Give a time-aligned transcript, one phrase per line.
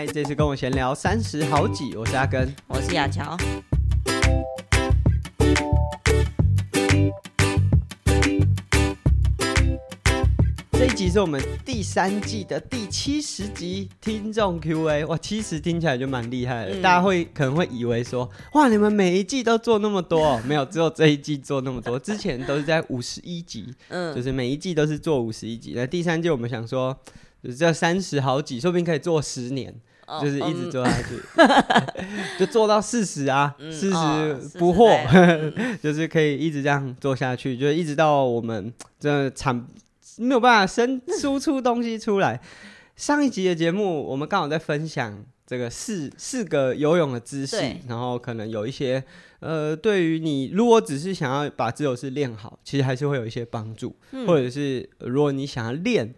[0.00, 3.36] 嗨，这次跟我闲聊三十好几，我是阿根，我是雅乔。
[10.72, 16.76] 这一集是我们第三季的第七十集听众 Q&A，哇，七十听起来就蛮厉害的。
[16.76, 25.74] 嗯、大家会可能会以为说，哇，你们每一季都做那么多，哦， 没有，只有这一季做那么多，之前都是在五十一集，嗯，就是每一季都是做五十一集。
[25.76, 26.98] 那第三季我们想说，
[27.44, 29.74] 就是这三十好几，说不定可以做十年，
[30.10, 32.06] 哦、就是一直做下去， 嗯、
[32.38, 39.66] 就做到四十啊，四十、嗯、不惑，嗯、就是可以一直这样做下去，就一直到我们这产。
[40.18, 42.38] 没有办法生输出东西出来。
[42.94, 47.56] 上一集的节目，我们刚好在分享这个四四个游泳的姿势，
[47.88, 49.02] 然后可能有一些
[49.38, 53.96] 呃，对于你如果只是想要把自由式练好，其实还是会有一些帮助。
[54.10, 56.12] 嗯、或者是如果你想要练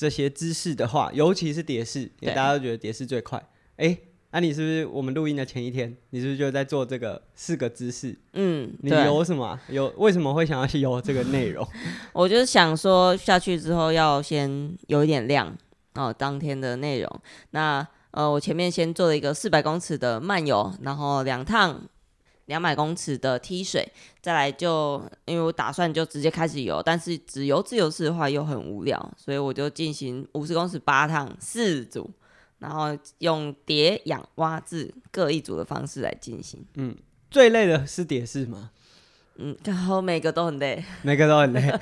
[0.00, 3.46] 这些姿势的话，尤其是蝶式，因为大家都觉得蝶式最快。
[3.76, 3.98] 哎。
[4.32, 8.16] 那、啊、你是不是我们录音的前一天，你是不是就在做这个四个姿势？
[8.34, 9.60] 嗯，你游什么、啊？
[9.68, 11.66] 有为什么会想要去游这个内容？
[12.14, 15.52] 我就是想说下去之后要先有一点量
[15.94, 17.20] 哦，当天的内容。
[17.50, 21.82] 那呃，我前面先做了一个四百公尺的慢游，然后两趟
[22.50, 32.10] 两百公尺的踢水，再来就因为我打算就直接开始游，但是只游自由式的话又很无聊，所以我就进行五十公尺八趟四组。
[32.58, 36.62] 然后用蝶、仰、蛙、字各一组的方式来进行。
[36.74, 36.94] 嗯，
[37.30, 38.70] 最累的是蝶式吗？
[39.42, 41.72] 嗯，然后每个都很累，每个都很累，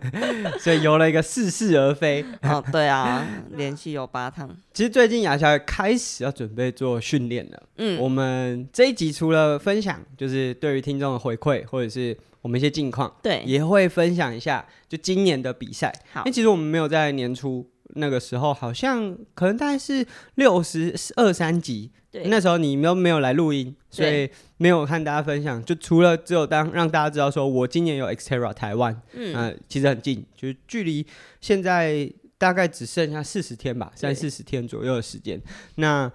[0.60, 2.24] 所以游了一个似是而非。
[2.42, 4.48] 哦，对啊，连续游八趟。
[4.74, 7.62] 其实最近雅乔开始要准备做训练了。
[7.78, 15.92] 嗯，我们这一集除了分享，就是对于听众的回馈，或者是我们一些近况，对，也会分享一下就今年的比赛。
[16.12, 17.66] 好，因为其实我们没有在年初。
[17.96, 25.62] 那个时候好像可能大概是六十二三集，对那时候你都没有来录音，所以没有和大家分享。
[25.64, 31.06] 就除了只有当让大家知道说我今年有 Xterra 台湾，嗯、呃，其实很近，就是距离
[31.40, 35.40] 现在大概只剩下四十天吧，三四十天左右的时间。
[35.76, 36.10] 那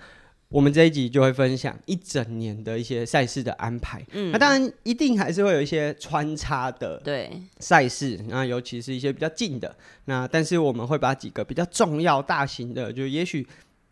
[0.51, 7.31] 我们这一集就会分享一整年的一些赛事的安排，嗯，那当然一定还是会有一些穿插的对。
[7.59, 9.73] 赛事，那尤其是一些比较近的，
[10.05, 13.47] 那但是我们会把几个比较重要、大型的，就也许。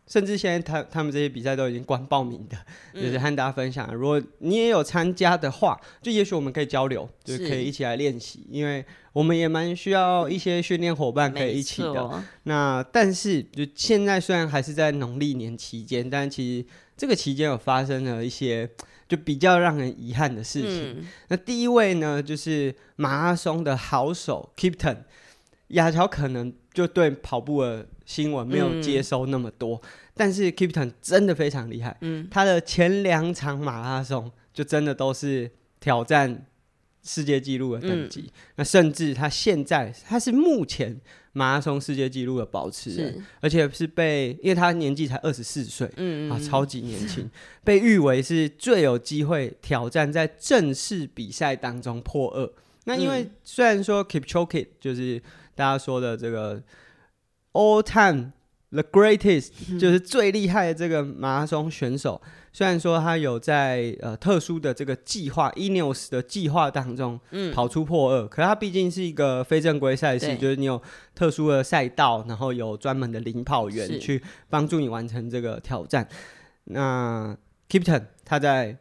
[0.09, 2.57] 甚至现在他他们这些比赛都已经关报名的，
[2.93, 3.93] 嗯、就是和大家分享。
[3.93, 8.45] 如果你也有参加的话，就也许我们可以交流，就是就可以一起来练习。
[8.49, 8.83] 因为
[9.13, 12.23] 我们也蛮需要一些训练伙伴可以一起的。
[12.43, 16.65] 那但是就现在虽然还是在农历年期间，但其实
[16.97, 18.67] 这个期间有发生了一些
[19.07, 20.95] 就比较让人遗憾的事情。
[20.99, 24.97] 嗯、那第一位呢，就是马拉松的好手 Kipton
[25.69, 31.97] 亚乔可能就对跑步的新闻没有接收那么多，嗯、但是 Kipton 真的非常厉害。
[32.01, 35.49] 嗯，他的前两场马拉松就真的都是
[35.79, 36.45] 挑战
[37.03, 38.21] 世界纪录的等级。
[38.21, 40.95] 嗯、那甚至他现在他是目前
[41.33, 45.87] 马拉松世界纪录的保持人，而且是被因为他年纪才二十四岁，
[46.29, 47.27] 啊，超级年轻，
[47.63, 52.51] 被誉为是最有机会挑战在正式比赛当中破二。
[52.85, 55.19] 那因为虽然说 Kipchoge 就是。
[55.59, 56.63] 大家说的这个
[57.51, 58.31] all time
[58.71, 62.21] the greatest 就是最厉害的这个马拉松选手，
[62.53, 67.19] 虽然说他有在呃特殊的这个计划 Ineos 的计划当中
[67.53, 70.81] 跑出破二，可是他毕竟是一个非正规赛事，就是你有
[71.13, 76.07] 特殊的赛道，然后有专门的领跑员去帮助你完成这个挑战。
[76.63, 77.37] 那
[77.69, 78.77] Kipton 他在。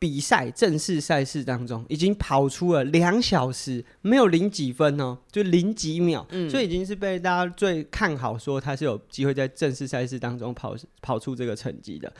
[0.00, 12.12] 比赛正式赛事当中，已经跑出了两小时，没有零几分哦，就零几秒，嗯、所以已经是被大家最看好，说他是有机会在正式赛事当中跑跑出这个成绩的。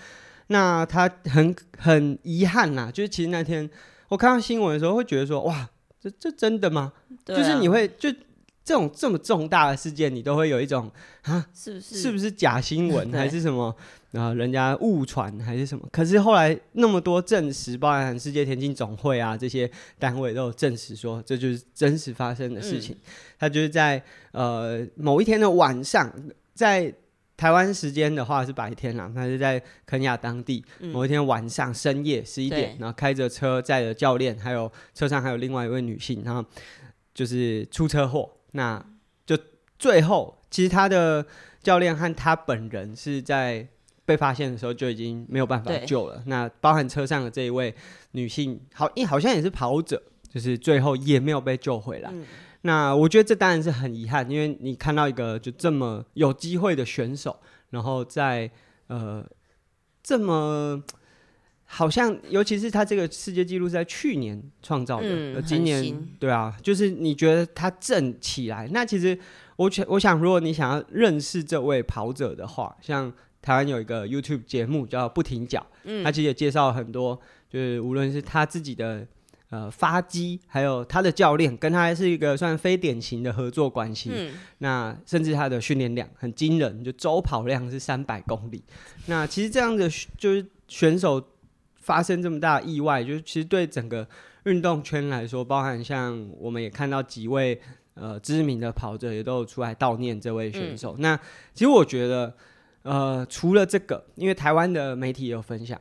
[0.49, 3.69] 那他很很遗憾呐，就是其实那天
[4.09, 6.93] 我看到新闻的时候，会觉得说，哇，这这真的吗？
[7.27, 8.15] 啊、就是你会就。
[8.63, 10.89] 这种这么重大的事件，你都会有一种
[11.23, 13.75] 啊，是不是是不是假新闻 还是什么？
[14.11, 15.89] 然后人家误传还是什么？
[15.93, 22.95] 可是后来那么多证实，包含世界田径总会啊这些单位都有证实说，这就是真实发生的事情。
[22.97, 23.03] 嗯、
[23.39, 24.03] 他就是在
[24.33, 26.13] 呃某一天的晚上，
[26.55, 26.93] 在
[27.37, 36.45] 台湾时间的话是白天啦，他是在肯亚当地某一天晚上深夜十一点，然后开着车载着教练，还有车上还有另外一位女性，然后
[37.15, 38.31] 就是出车祸。
[38.53, 38.85] 那
[39.25, 39.39] 就
[39.79, 41.25] 最后，其实他的
[41.63, 43.67] 教练和他本人是在
[44.11, 46.21] 被发现的时候就已经没有办法救了。
[46.27, 47.73] 那包含车上的这一位
[48.11, 52.11] 女性，好，因好像也是跑者，就是最后也没有被救回来。
[52.13, 52.27] 嗯、
[52.63, 57.39] 那我觉得这当然是很遗憾，因为你看到一个就这么有机会的选手，
[57.71, 58.51] 然后在
[58.89, 59.25] 呃
[60.03, 60.83] 这么。
[61.73, 69.17] 好像，尤其是他这个世界纪录是在去年创造的，嗯、今年对啊，就是你觉得他正起来，那其实
[69.55, 79.07] 我想，我想，如果你想要认识这位跑者的话，像台湾有一个 YouTube 节目叫不停脚，嗯，他其实也介绍很多，就是无论是他自己的
[79.51, 88.63] 呃发机，还有他的教练跟他是一个算非典型的合作关系，嗯，那甚至他的训练量很惊人，就周跑量是三百公里，
[89.07, 91.25] 那其实这样的就是选手。
[91.83, 94.07] 发生这么大的意外，就是其实对整个
[94.45, 97.59] 运动圈来说，包含像我们也看到几位
[97.95, 100.95] 呃知名的跑者也都有出来悼念这位选手。
[100.99, 101.17] 嗯、那
[101.53, 102.33] 其实我觉得，
[102.83, 105.81] 呃，除了这个，因为台湾的媒体也有分享，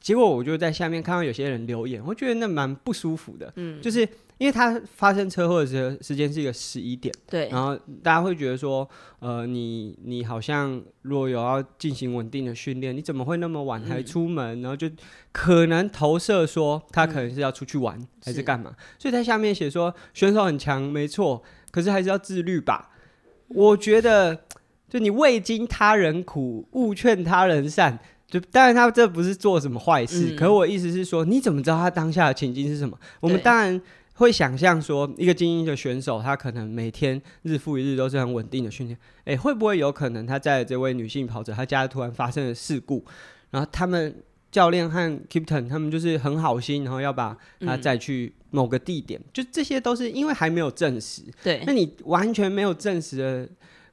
[0.00, 4.08] 结果我就在下面看到有些人留言，我觉得那蛮不舒服的，嗯，就是。
[4.38, 8.86] 因为他发生车祸的时候时间是一个十一点，对，然后大家会觉得说，
[9.18, 14.60] 呃，你你好像如果有要进行稳定的训练，你怎么会那么晚还出门？
[14.60, 14.90] 嗯、然后就
[15.32, 18.76] 可能投射说他可能是要出去玩、嗯、还是干嘛？
[18.98, 22.90] 所以在下面写说选手很强，没错，可是还是要自律吧。
[23.48, 24.38] 我觉得，
[24.88, 27.98] 就你未经他人苦，勿劝他人善。
[28.28, 32.98] 就当然他这不是做什么坏事，嗯、可是我意思是说，你怎么知道他当下的情境是什么？
[33.20, 33.80] 我们当然。
[34.18, 38.98] 会想象说，一个精英的选手，他可能每天日复一日都是很稳定的训练。
[39.26, 43.04] 诶，会不会有可能他在这位女性跑者，她家突然发生了事故，
[43.50, 44.16] 然后他们
[44.50, 44.98] 教练和
[45.28, 51.20] Kipton 他们就是很好心，然后要把他载去某个地点，嗯、就这些都是因为还没有证实。
[51.44, 53.46] 对，那你完全没有证实的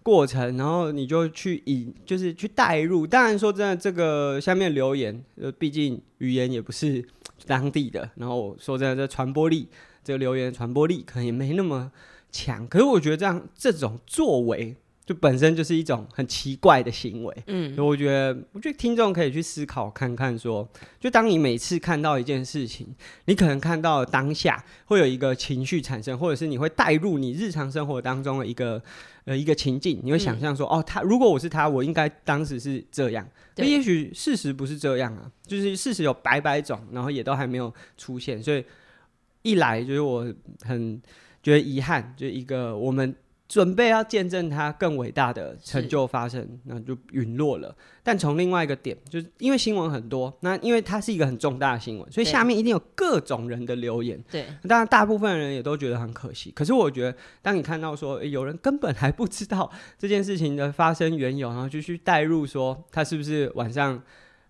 [0.03, 3.07] 过程，然后你就去以就是去代入。
[3.07, 7.03] 当然说真的，这个下面留言，呃，毕竟语言也不是
[7.47, 9.67] 当地的，然后说真的，这传播力。
[10.05, 11.89] 这个留言传播力可能也没那么
[12.29, 20.69] 强，可是我觉得这样这种作为就本身就是一种很奇怪的行为，嗯，所以我觉得我觉得听众可以去思考看看说，说
[20.99, 22.87] 就当你每次看到一件事情，
[23.25, 28.81] 你可能看到当下会有一个情绪产生，或者是你会带入你日常生活当中的一个
[29.25, 33.27] 呃一个情境，你会想象说，嗯、哦，他如果我是他，我应该当时是这样，
[33.57, 38.63] 那也许事实不是这样啊，就是事实有百百种，然后也都还没有出现，所以。
[39.45, 41.01] 一来就是我很
[41.41, 43.13] 觉得遗憾，就一个我们
[43.53, 47.75] 准备要见证他更伟大的成就发生，那就陨落了。
[48.01, 54.19] 但从另外一个点，就是因为新闻很多，那因为它是一个很重大的新闻，所以下面一定有各种人的留言。
[54.31, 56.49] 对，当然大部分人也都觉得很可惜。
[56.49, 64.01] 可是我觉得，当你看到说、欸、有人根本还不知道这件事情的发生缘由，然后就去带入说他是不是晚上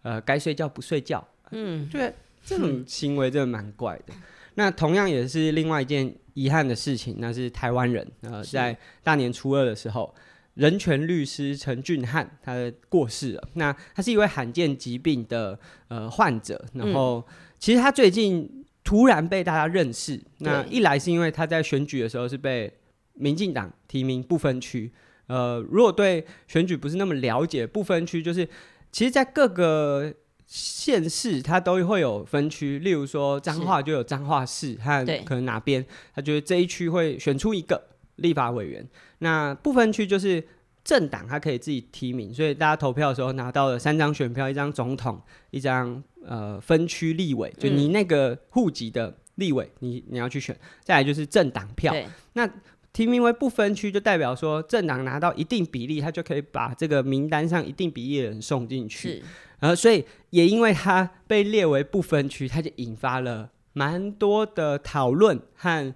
[0.03, 2.13] 呃该睡觉不睡觉，嗯，对，
[2.45, 4.13] 这种行为真的蛮怪的。
[4.55, 10.13] 那同样也是另外一件遗憾的事情，那是台湾人呃，在大年初二的时候，
[10.55, 13.49] 人权律师陈俊翰他过世了。
[13.53, 17.25] 那他是一位罕见疾病的呃患者，然后
[17.59, 22.71] 其实他最近突然被大家认识，嗯、那一来是因为他在选举的时候是被
[23.13, 24.91] 民进党提名不分区，
[25.27, 28.47] 呃，如果对选举不是那么了解，不分区就是
[28.91, 30.13] 其实，在各个。
[30.45, 37.81] 县市它都会有分区，例如说彰化就有彰化市和可能哪边，他觉得这一区会选出一个
[38.17, 38.87] 立法委员。
[39.19, 40.45] 那不分区就是
[40.83, 45.19] 政党，它可以自己提名，所以大家投票的时候拿到了三张选票，一张总统，
[45.51, 50.55] 一张呃分区立委，就你那个户籍的立委，你你要去选。
[50.83, 51.95] 再来就是政党票，
[52.33, 52.47] 那
[52.91, 59.23] 提名为不分区，就代表说政党拿到一定比例，他就可以把这个名单上一定比例的人送进去。
[59.63, 65.95] 然后，所以也因为他被列为不分区，他就引发了蛮多的讨论和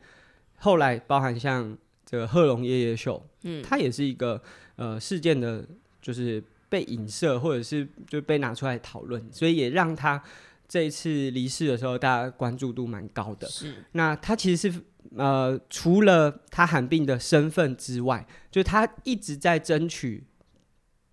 [0.55, 4.41] 后来包含像这个贺龙夜夜秀，嗯，他也是一个
[4.77, 5.67] 呃事件的，
[6.01, 10.23] 就是被影射或者是就被拿出来讨论，所以也让他
[10.65, 13.49] 这一次离世的时候，大家关注度蛮高的。
[13.49, 14.81] 是，那他其实是
[15.17, 20.23] 呃除了他罕病的身份之外，就他一直在争取。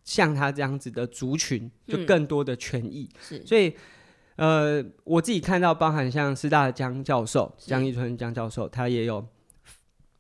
[0.05, 3.09] 像他这样子的族群，就更多的权益。
[3.31, 3.75] 嗯、所以，
[4.37, 9.27] 呃，我自己看到，包含像师大的江教授江一春江教授，他也有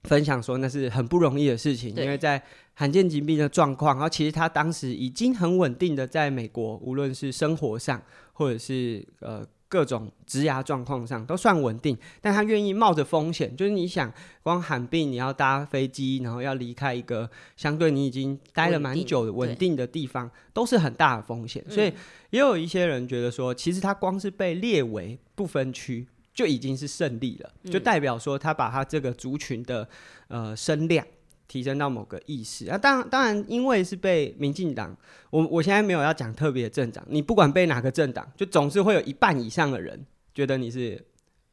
[0.02, 9.46] 分享说，那是很不容易的事情，因为在罕见疾病的状况，然后其实他当时已经很稳定的在美国，无论是生活上或者是呃。
[9.68, 21.64] 各种职涯状况上都算稳定，但他愿意冒着风险，就是你想光罕病，你要搭飞机，然后要离开一个相对你已经待了蛮久的稳定的地方，都是很大的风险。
[21.68, 21.92] 所以
[22.30, 29.88] 也有一些人觉得说，其实他光是被列为不分区就已经是胜利了，就代表说他把他这个族群的
[30.28, 31.04] 呃声量
[31.48, 32.76] 提升到某个意识啊。
[32.76, 34.96] 当然，当然，因为是被民进党，
[35.30, 41.04] 我我现在没有要讲特别的政党，你不管被哪个政党，就总是会有一半以上的人觉得你是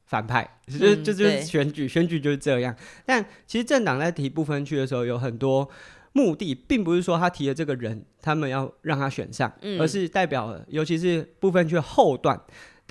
[0.05, 2.75] 反派，嗯、就就就是选举，选举就是这样。
[3.05, 5.69] 但其实政党在提不分区的时候，有很多
[6.13, 12.41] 目的，并不是说他提的这个人，他们要让他选上，嗯、而是代表了，尤其是部分区后段。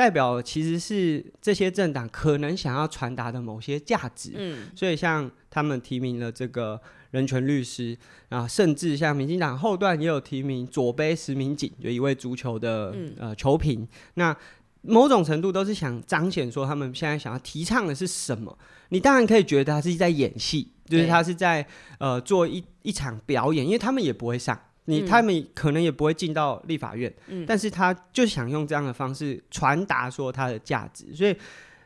[0.00, 6.80] 代表其实是这些政党可能想要传达的某些价值，嗯，所以像他们提名了这个
[7.11, 7.95] 人权律师
[8.30, 14.35] 啊，甚至像民进党后段也有提名左杯石明景，有一位足球的、嗯、呃球评，那
[14.80, 18.59] 某种程度都是想彰显说他们现在想要提倡的是什么。
[18.88, 21.66] 你当然可以觉得他是在演戏，就是他是在
[21.99, 24.59] 呃做一一场表演，因为他们也不会上。
[24.87, 31.15] 你他们可能也不会进到立法院，嗯，但是他就想用这样的方式传达说他的价值。
[31.15, 31.37] 所以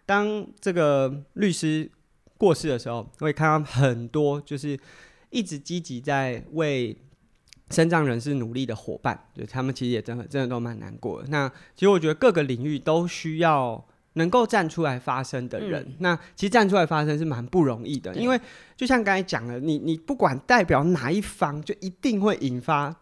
[0.06, 1.90] 当这个律师
[2.38, 4.78] 过世的时候，我会看到很多就是
[5.30, 6.96] 一直积极在为
[7.70, 11.28] 身障人士努力的伙伴，就他们其实也真的真的都蛮难过的。
[11.28, 13.86] 那其实我觉得各个领域都需要。
[14.14, 18.40] 能够站出来发声的人，嗯、那其实站出来发声是蛮不容易的，因为
[18.76, 22.94] 就像刚才讲的，你你不管代表哪一方，就一定会引发，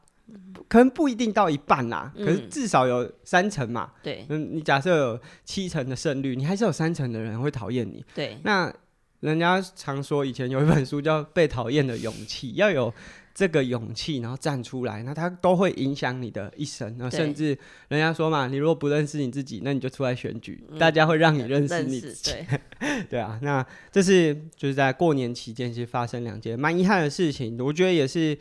[0.68, 3.92] 可能不一定到一半啦，嗯、可是至少有三成嘛。
[4.02, 8.04] 对，嗯，你假设有七成的胜率，你还是有三成的人会讨厌你。
[8.14, 8.72] 对，那
[9.20, 12.92] 人家常说以前有一本书叫《被讨厌的勇气》，要有。
[13.34, 16.94] 这个勇气，然后站出来，那它都会影响你的一生。
[16.98, 17.56] 那甚至
[17.88, 22.32] 人家说嘛，你如果不认识你自己，那你就出来选举，嗯、大家会让你认识你自己。
[22.32, 28.36] 对， 对啊，那这是就是在过年期间其实发生两件蛮遗憾的事情，我觉得也是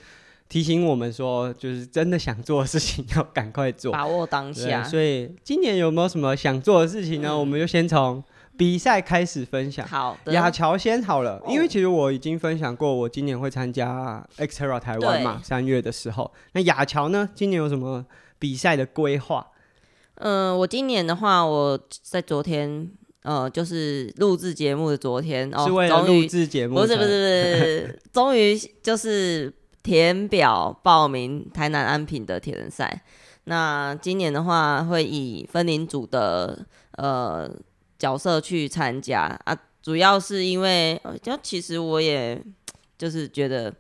[0.49, 4.83] 提醒我们说，就是真的想做的事情要赶快做， 把握当下。
[4.83, 7.29] 所以今年有没有什么想做的事情呢？
[7.29, 8.23] 嗯、我们就先从。
[8.61, 16.31] 比赛开始分享，好的，雅乔先好了，因为其实我已经分享过，我今年会参加 XTERRA 台湾嘛，三月的时候。
[16.51, 18.05] 那雅乔呢，今年有什么
[18.37, 19.47] 比赛的规划？
[20.17, 22.87] 嗯，我今年的话，我在昨天，
[23.23, 29.51] 呃，就是录制节目的昨天，哦，是为了录制节目，不是不是不是， 终于就是
[29.81, 33.01] 填表报名台南安平的铁人赛。
[33.45, 36.63] 那今年的话，会以分龄组的
[36.97, 37.51] 呃。
[38.01, 42.41] 角色去参加啊，主要是因为，就其实我也
[42.97, 43.71] 就是觉得，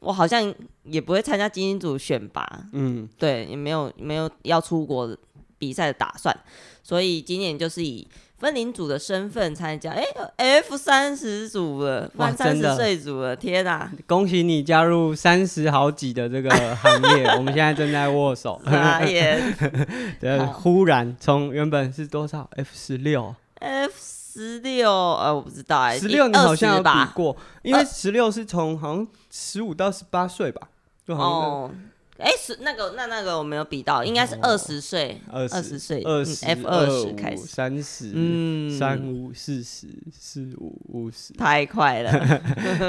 [0.00, 5.16] 我好像也不会参加精英组选拔，嗯，对，也没有没有要出国
[5.56, 6.36] 比赛的打算，
[6.82, 10.04] 所以今年就是以分龄组的身份参加，哎、
[10.36, 13.90] 欸、F 三十组了，满三十岁组了，天哪！
[14.06, 18.60] 恭喜你加入三十好几的这个行业，我们现在正在握手，
[19.06, 19.40] 也
[20.20, 23.34] 对，忽然从原本是多少？F 十六。
[23.62, 30.68] F 十六，呃，我不知道哎，十六你好像有比过，因为十六是从好像十五到十八岁吧，
[31.06, 31.91] 就好像。
[32.22, 42.40] 哎，是那个那那个我没有比到，应该是二十岁，二十岁，二十 F 二十开始，三十，嗯，三五四十，四五五十，太快了。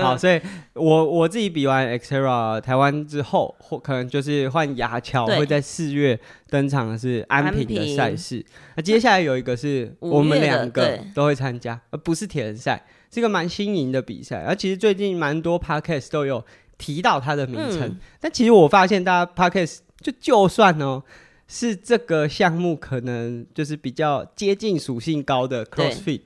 [0.04, 0.40] 好，所以
[0.74, 8.46] 我我自己比完 XTERRA 台湾之后，或可能就是换牙桥会在四月登场的是安平的赛事。
[8.76, 14.44] 那接下来有一个是我们两个都会参加，而不是铁人赛，是一个蛮新颖的比赛。
[14.44, 16.46] 而其实最近蛮多 Podcast 都有。
[16.78, 21.04] 提到它的名称，嗯、但其实我发现大家 Podcast 就就算哦、喔，
[21.48, 26.22] 是这个项目可能就是比较接近属性高的 CrossFit，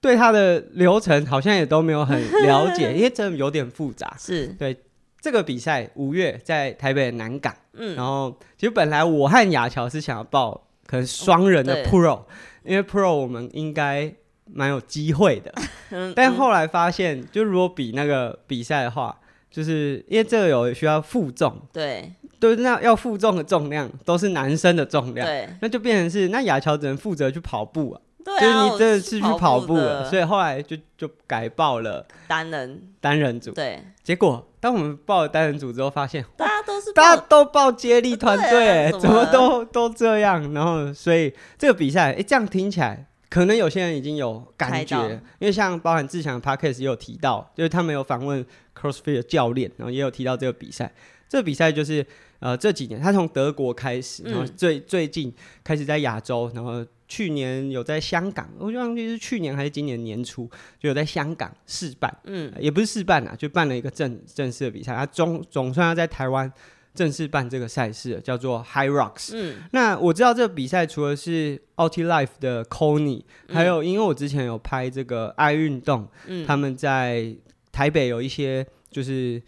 [0.00, 4.16] 对，对它的流程好像也都没有很了解， 因为真的有点复杂。
[4.18, 4.46] 是。
[4.58, 4.74] 对
[5.20, 12.26] 这个比赛五月在台北的南港，嗯，然后其实本来我和雅乔是想要报可能双人的 Pro，、哦、
[12.64, 14.14] 因为 Pro 我们应该
[14.46, 15.52] 蛮有机会的，
[15.90, 19.18] 嗯、但后来发现，就如果比那个比赛的话。
[19.50, 32.82] 就是因为这个有需要负重，对，对那要负重的重量都是男生的重量，对，那就变成是那雅乔只能负责去跑步啊，对啊，就是你真的是去跑步了，所以后来就就改报了单人。
[33.00, 43.06] 单人组，对，结果当我们报了单人组之后，发现大家都是大家都报接力团队，怎么都都这样，然后所以这个比赛，哎，这样听起来。
[43.30, 45.08] 可能有些人已经有感觉，
[45.38, 48.44] 因为像包含志强的 Podcast 也有提到，就是他们有访问
[48.76, 50.92] CrossFit 的教练，然后也有提到这个比赛。
[51.28, 52.04] 这个比赛就是
[52.40, 55.32] 呃这几年他从德国开始，然后最最近
[55.62, 66.52] 开始在亚洲，然后去年有在香港，我忘记是去年还是今年年初就有在香港试办，嗯，也不是试办啊，就办了一个正正式的比赛，他总总算要在台湾。
[66.94, 69.30] 正式办这个赛事叫做 High Rocks。
[69.34, 77.34] 嗯，那我知道这个比赛除了是 Ultilife 的 Kony，嗯，还有因为我之前有拍这个爱运动，嗯，他们在
[77.70, 79.40] 台北有一些就是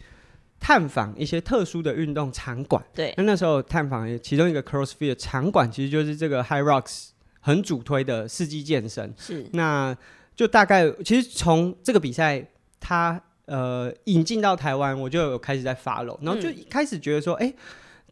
[0.59, 2.83] 探访一些特殊的运动场馆。
[2.93, 7.09] 对，那那时候探访其中一个 CrossFit 的场馆，其实就是这个 High Rocks
[7.41, 9.13] 很主推的四季健身。
[9.17, 9.95] 是，那
[10.35, 12.47] 就大概其实从这个比赛
[12.79, 17.53] 它呃引进到台湾，我就有开始在 follow，然后就开始觉得说，哎、嗯。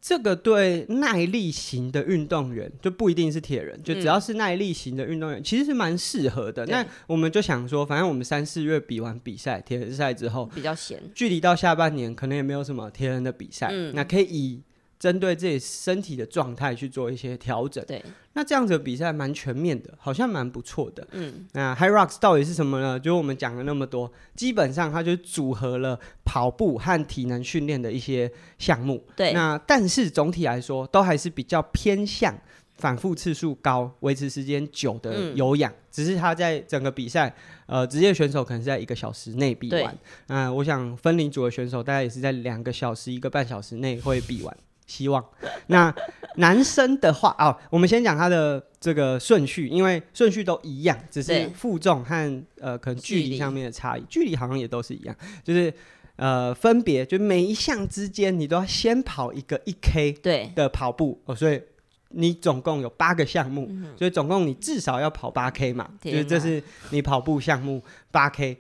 [0.03, 6.65] 这个对耐力型的运动员就不一定是铁人，就只要是耐力型的运动员，嗯、其实是蛮适合的。
[6.65, 14.63] 那我们就想说，反正我们三四月比完比赛铁人赛之后，比较闲，距离到下半年可能也没有什么铁人的比赛，嗯、那可以以。
[15.01, 21.07] 针对自己身体的状态去做一些调整，对，那这样子的比赛蛮全面的，好像蛮不错的。
[21.09, 22.99] 嗯，那 HYROX 到底是什么呢？
[22.99, 29.03] 就是我们讲了那么多，基本上它就组合了跑步和体能训练的一些项目。
[29.15, 32.39] 对，那但是总体来说，都还是比较偏向
[32.77, 35.71] 反复次数高、维持时间久的有氧。
[35.71, 39.97] 嗯、只是它在整个比赛，呃，职业选手可能是在一个小时内比完。
[40.27, 44.55] 那、呃、我想分龄组的选手大概也是在两个小时、一个半小时内会比完。
[44.91, 45.23] 希望。
[45.67, 45.93] 那
[46.35, 55.73] 男生的话哦，我们先讲他的这个顺序，因为顺序都一样，只是负重和呃可能距离上面的差异，距离好像也都是一样，就是
[56.17, 60.51] 呃分别就每一项之间你都要先跑一个一 K 对。
[60.55, 61.61] 的跑步哦，所以
[62.09, 67.81] 你总共有八个项目，嗯、所以总共你至少要跑八 K 嘛，就是这是你跑步项目
[68.11, 68.57] 八 K。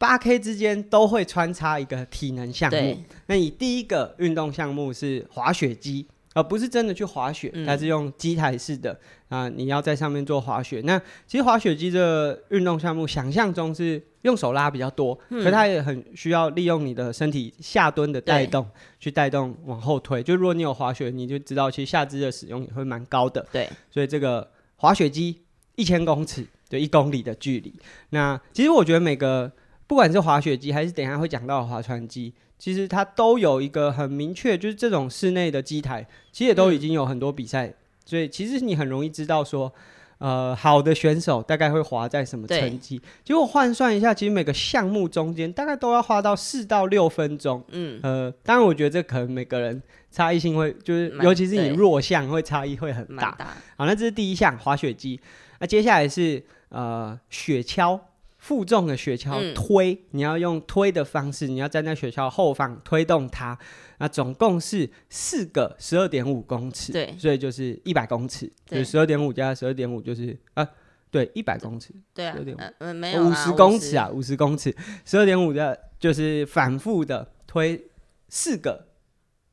[0.00, 2.96] 八 K 之间都会穿插一个体能项目。
[3.26, 8.92] 那你第一个运动项目是滑雪机，而不是真的去滑雪，它是用机台式的
[9.28, 10.80] 啊、呃，你要在上面做滑雪。
[10.84, 18.66] 那其实滑雪机这个运动项目，想象中是用手拉比较多，可是它也很需要利用你的身体下蹲的带动
[18.98, 20.22] 去带动往后推。
[20.22, 23.46] 就如果你有滑雪，你就知道其实下肢的使用也会蛮高的。
[23.52, 25.42] 对，所以这个滑雪机
[25.76, 27.70] 一千公尺就一公里的距离。
[28.08, 29.52] 那其实我觉得每个。
[29.90, 37.74] 不管是滑雪机还是等一下会讲到的划船机，其实它都有一个很明确，就是这种室内的机台，其实也都已经有很多比赛，嗯、
[38.04, 39.72] 所以其实你很容易知道说，
[40.18, 43.02] 呃，好的选手大概会滑在什么成绩。
[43.24, 47.60] 结果换算一下，其实每个项目中间大概都要花到四到六分钟。
[47.72, 53.32] 嗯，呃，当然我觉得这可能每个人差异性会，就是尤其是你弱项会差异会很大。
[53.32, 55.18] 大好，那这是第一项滑雪机，
[55.58, 57.98] 那接下来是呃雪橇。
[58.40, 63.56] 负重的雪橇推，嗯、你要用推的方式，你要站在雪橇后方推动它。
[63.98, 70.66] 那总共是四个十二点五公尺，对，所以就是一百公尺，对就是十二点五加十二点五就是啊，
[71.10, 72.34] 对，一百公尺，对啊，
[72.78, 74.74] 呃，没有五十公尺啊，五十公尺，
[75.04, 77.88] 十二点五的，就是反复的推
[78.30, 78.86] 四个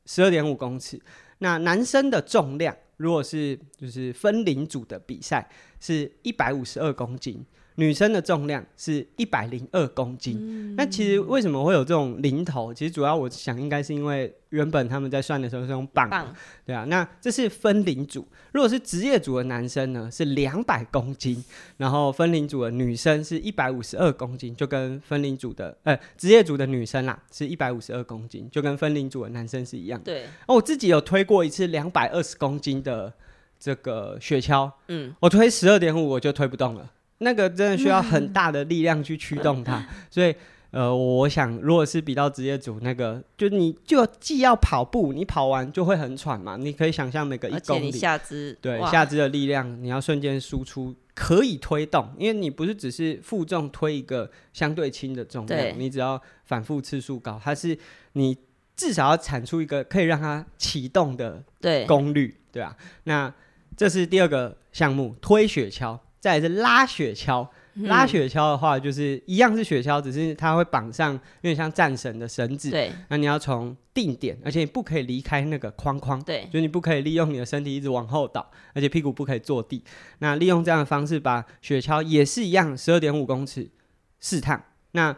[0.06, 0.98] 十二点五公尺。
[1.40, 5.46] 那男生的重量，如果是就是分龄组的比赛，
[5.78, 7.44] 是一百五十二公斤。
[7.78, 12.74] 女生的重量是一百零二公斤，嗯、那其实为什么会有这种零头？
[12.74, 16.34] 其实主要我想应该是因为原本他们在算的时候是用磅，棒
[16.66, 16.84] 对啊。
[16.86, 21.44] 那这是分龄组，如果是职业组的男生呢，是两百公斤，
[21.76, 30.00] 然后分龄组的女生是一百五十二公斤，就跟分龄组的呃职业组的女生啦是一百五十二公斤，就跟分龄组的男生是一样。
[30.02, 33.14] 对，哦，我自己有推过一次两百二十公斤的
[33.60, 36.90] 这个雪橇，嗯，我推十二点五我就推不动了。
[37.18, 40.34] 那个真的需要很 大的力量去驱动它，所以
[40.70, 46.56] 呃，我想如果是比到职业组那个，就你就既要跑步，你跑完就会很喘嘛。
[46.58, 57.76] 你可以想象每个一公里下肢对下肢的力量，你要瞬间输出可以推动，因为你不是只是负重推一个相对轻的重量，你只要反复次数高，它是
[58.12, 58.36] 你
[58.76, 61.42] 至少要产出一个可以让它启动的
[61.86, 62.76] 功率，对啊。
[63.04, 63.32] 那
[63.74, 65.98] 这是第二个项目，推雪橇。
[66.20, 72.70] 再来是拉雪橇，拉雪橇的话就是一样是雪橇，只是它会绑上有点像战神的绳子。
[72.70, 76.22] 对，那你要从定点，而且你不可以离开那个框框。
[76.22, 79.82] 对，就你不可以利用你的身体一直往后倒，而且屁股不可以坐地。
[80.18, 83.70] 那利用这样的方式把雪橇也是一样，十二点五公尺
[84.18, 84.60] 四趟。
[84.92, 85.16] 那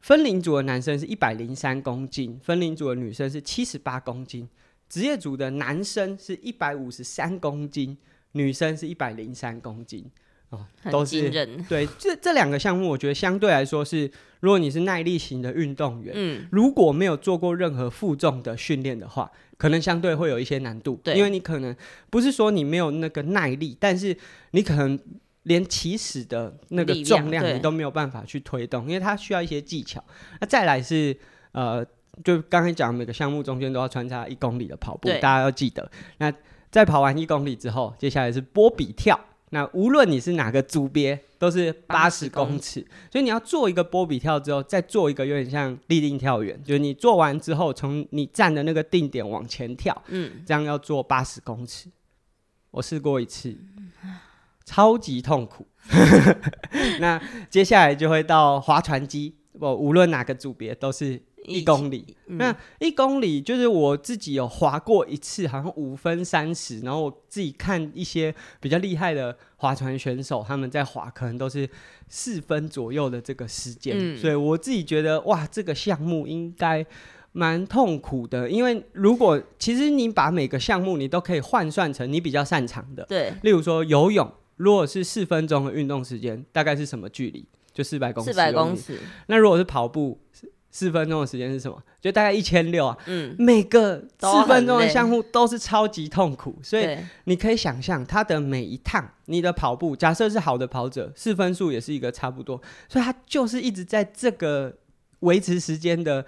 [0.00, 4.48] 分龄组的男生是一百零三公斤，分龄组的女生是七十八公斤。
[4.88, 7.96] 职业组的男生是一百五十三公斤，
[8.32, 10.04] 女生是一百零三公斤。
[10.50, 11.30] 哦，都是
[11.66, 21.74] 对，这这两个项目，我觉得相对来说是，如果你是耐力型的运动员，嗯，如果没有做过任何负重的训练的话，可能相对会有一些难度，对，因为你可能
[22.10, 24.14] 不是说你没有那个耐力，但是
[24.50, 24.98] 你可能
[25.44, 30.04] 连起始的那个重量你都没有办法去推动，因为它需要一些技巧。
[30.38, 31.16] 那再来是
[31.52, 31.82] 呃，
[32.22, 35.90] 就刚才讲每个项目中间都要穿插一公里的跑步，大家要记得。
[36.18, 36.30] 那
[36.72, 39.20] 在跑完一公里之后，接下来是波比跳。
[39.50, 42.80] 那无论你是哪个组别，都是八十公尺。
[43.10, 51.90] 所以你要做一个波比跳之后，再做一个有点像立定跳远，就是你做完之后，从你站的那个定点往前跳，嗯，这样要做八十公尺。
[52.70, 53.54] 我试过一次，
[54.64, 55.66] 超级痛苦。
[57.00, 61.20] 那接下来就会到划船机，我无论哪个组别都是。
[61.44, 66.80] 一公里，嗯、那一公里就是我自己有划过一次，好像五分三十。
[66.80, 71.68] 然后我自己看一些比较厉害的划船选手，他们在划，可能都是
[72.08, 73.96] 四分左右的这个时间。
[73.98, 76.86] 嗯、所以我自己觉得，哇，这个项目应该
[77.32, 78.48] 蛮痛苦的。
[78.48, 87.44] 因为如果其实你把每个项目你都可以换算成你比较擅长的，对，例如说游泳，如果是四分钟的运动时间，大概是什么距离？
[87.72, 88.30] 就四百公尺。
[88.30, 89.00] 四百公尺。
[89.28, 90.20] 那如果是跑步？
[90.72, 91.80] 四分钟的时间是什么？
[92.00, 92.98] 就大概一千六啊。
[93.06, 104.74] 嗯，每个四分钟的项目都是超级痛苦，所以你可以想象他的每一趟，你的跑步，假设是好的跑者，四分数也是一个差不多，所以他就是一直在这个
[105.20, 106.24] 维持时间的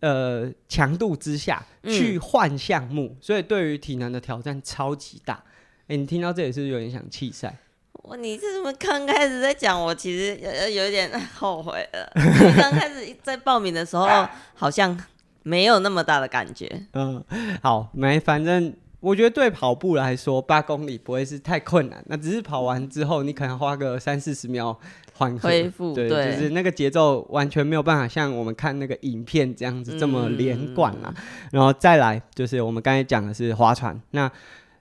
[0.00, 5.42] 呃强度之下去换项目，所以对于体能的挑战超级大。
[5.84, 7.58] 哎、欸，你听到这里是不是有点想弃赛？
[8.02, 9.80] 我你这怎么刚开始在讲？
[9.80, 12.10] 我其实有有点 后悔了。
[12.56, 14.08] 刚开始 在报名的时候，
[14.54, 14.98] 好像
[15.42, 16.86] 没有那么大的感觉。
[16.94, 17.22] 嗯，
[17.62, 22.02] 好，没，反正我觉得对跑步来说，八公里不会是太困难。
[22.08, 24.76] 那只是跑完之后，你可能花个三四十秒
[25.14, 31.14] 缓恢复，对，对就是那个节奏完全没有办法像我们看那个影片这样子这么连贯啊。
[31.14, 34.30] 嗯、然后再来就是我们刚才讲的是划船，那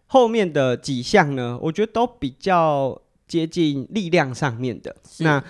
[0.07, 2.99] 后面的几项呢，我觉得都比较。
[3.29, 5.41] 接近力量上面的，那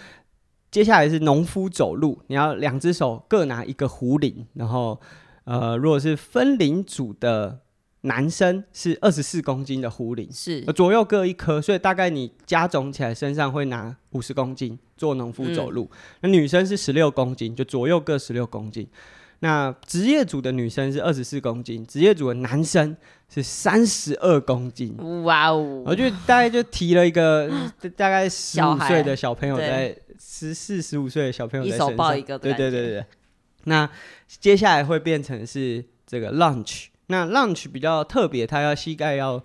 [0.70, 5.00] 接下来是农夫走路，你要两只手各拿一个壶铃，然后
[5.46, 7.62] 呃，如果是分龄组的
[8.02, 15.90] 男生是二十四公斤的壶铃，是左右各一颗，所以大概你加总起来身上会拿五十公斤做农夫走路。
[15.92, 18.88] 嗯、那女生是十六公斤，就左右各十六公斤。
[19.42, 22.96] 那职业组的女生是二十四公斤，职业组的男生
[23.30, 24.96] 是三十二公斤。
[25.24, 25.84] 哇哦！
[25.86, 27.50] 我就大概就提了一个
[27.96, 32.38] 大概十五岁的小朋友在十四十五岁的小朋友在身上，一手抱一个。
[32.38, 33.06] 对对对对。
[33.64, 33.90] 那
[34.28, 39.44] 接下来会变成是这个 lunch，那 lunch 比较特别，它要膝盖要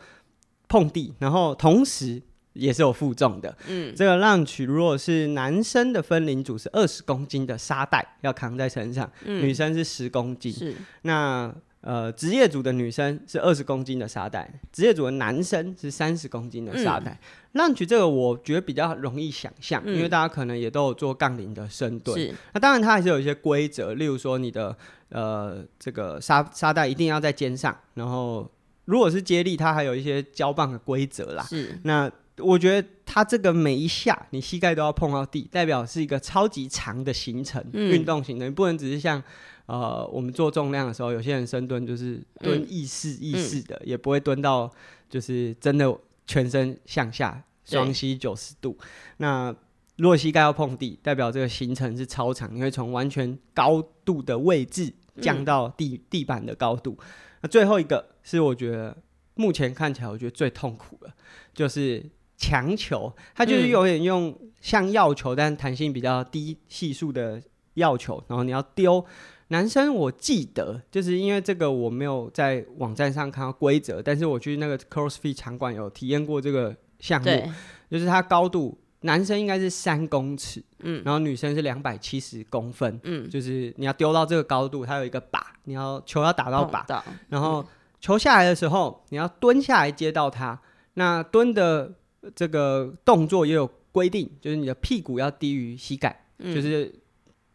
[0.68, 2.22] 碰地，然后同时。
[2.54, 10.74] 也是有负重的，嗯，这个浪曲如果是男生的分龄组是二十公斤的沙袋要扛在身上，嗯、女生是十公斤，是。
[11.02, 17.18] 那呃职业组的女生是二十公斤的沙袋，职业组的男生是三十公斤的沙袋。
[17.52, 22.32] 浪曲、嗯、这个我觉得比较容易想象，嗯、因为大家可能也都有做杠铃的深蹲，是。
[22.52, 24.76] 那当然它还是有一些规则，例如说你的
[25.08, 28.48] 呃这个沙沙袋一定要在肩上，然后
[28.84, 31.76] 如果是接力，它还有一些交棒的规则啦，是。
[31.82, 32.08] 那。
[32.38, 39.22] 我觉得它这个每一下你膝盖都要碰到地，代表是一个超级长的行程，运、嗯、动行程，你不能只是像
[39.66, 44.68] 呃我们做重量的时候，有些人深蹲就是蹲意式意式的，嗯、也不会蹲到
[45.08, 48.76] 就是真的全身向下双膝九十度。
[49.18, 49.54] 那
[49.96, 56.98] 如果膝盖要碰地，代表这个行程是超长，你会从完全高度的位置降到地、嗯、地板的高度。
[57.42, 58.96] 那最后一个是我觉得
[59.36, 61.12] 目前看起来我觉得最痛苦的，
[61.54, 62.04] 就是。
[62.36, 67.40] 强球，它就是有点用像药球，但弹性比较低系数的
[67.74, 69.04] 药球，然后你要丢。
[69.48, 77.52] 男生我记得，就是因为这个我没有在网站上看到规则，但是我去那个 CrossFit 场馆有体验过这个项目，
[77.90, 87.64] 就是它高度，男生应该是三公尺，嗯，然后女生是两百七十公分，嗯，就是你要丢到这个高度，它有一个靶，你要球要打到靶，到然后
[88.00, 90.58] 球下来的时候，你要蹲下来接到它，
[90.94, 91.92] 那蹲的。
[92.34, 96.92] 这个动作也有规定，就是你的屁股要低于膝盖，嗯、就是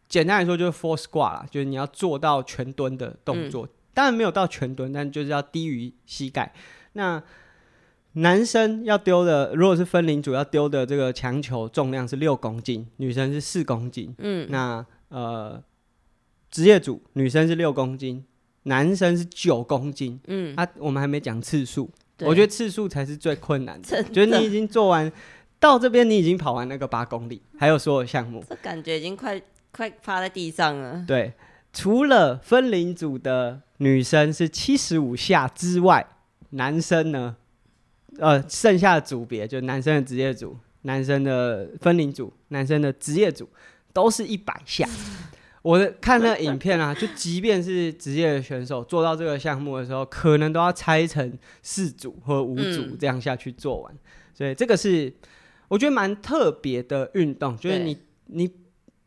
[0.08, 3.66] 简单来说就是 full squat 啦，就是你要做到全蹲的动作。
[3.66, 6.52] 嗯、当然没有到全蹲，但就是要低于膝盖。
[6.94, 7.22] 那
[8.14, 14.12] 男生要丢的，如果是分龄组要丢的这个强球重量是六公斤，女生是四公斤。
[14.18, 15.62] 嗯，那呃
[16.50, 18.24] 职业组女生是六公斤，
[18.64, 20.18] 男生是九公斤。
[20.26, 21.88] 嗯，啊，我们还没讲次数。
[22.20, 22.28] 对。
[22.28, 24.10] 我觉得次数才是最困难的，的。
[24.10, 25.10] 觉得你已经做完
[25.58, 29.40] 到这边，你已经跑完那个八公里，还有所有项目，这感觉已经快
[29.72, 31.04] 快趴在地上了。
[31.06, 31.32] 对，
[31.72, 36.06] 除了分龄组的女生是七十五下之外，
[36.50, 37.36] 男生呢，
[38.18, 43.48] 呃，剩下的组别就男生的职业组、男生的分龄组、男生的职业组
[43.92, 44.88] 都是一百下。
[45.62, 53.92] 我的看那影片啊， 就即便是职业的选手做到这个项目的时候，可能都要拆成四组或五组这样下去做完。
[53.94, 53.98] 嗯、
[54.34, 55.12] 所以这个是
[55.68, 58.50] 我觉得蛮特别的运动，就是你你。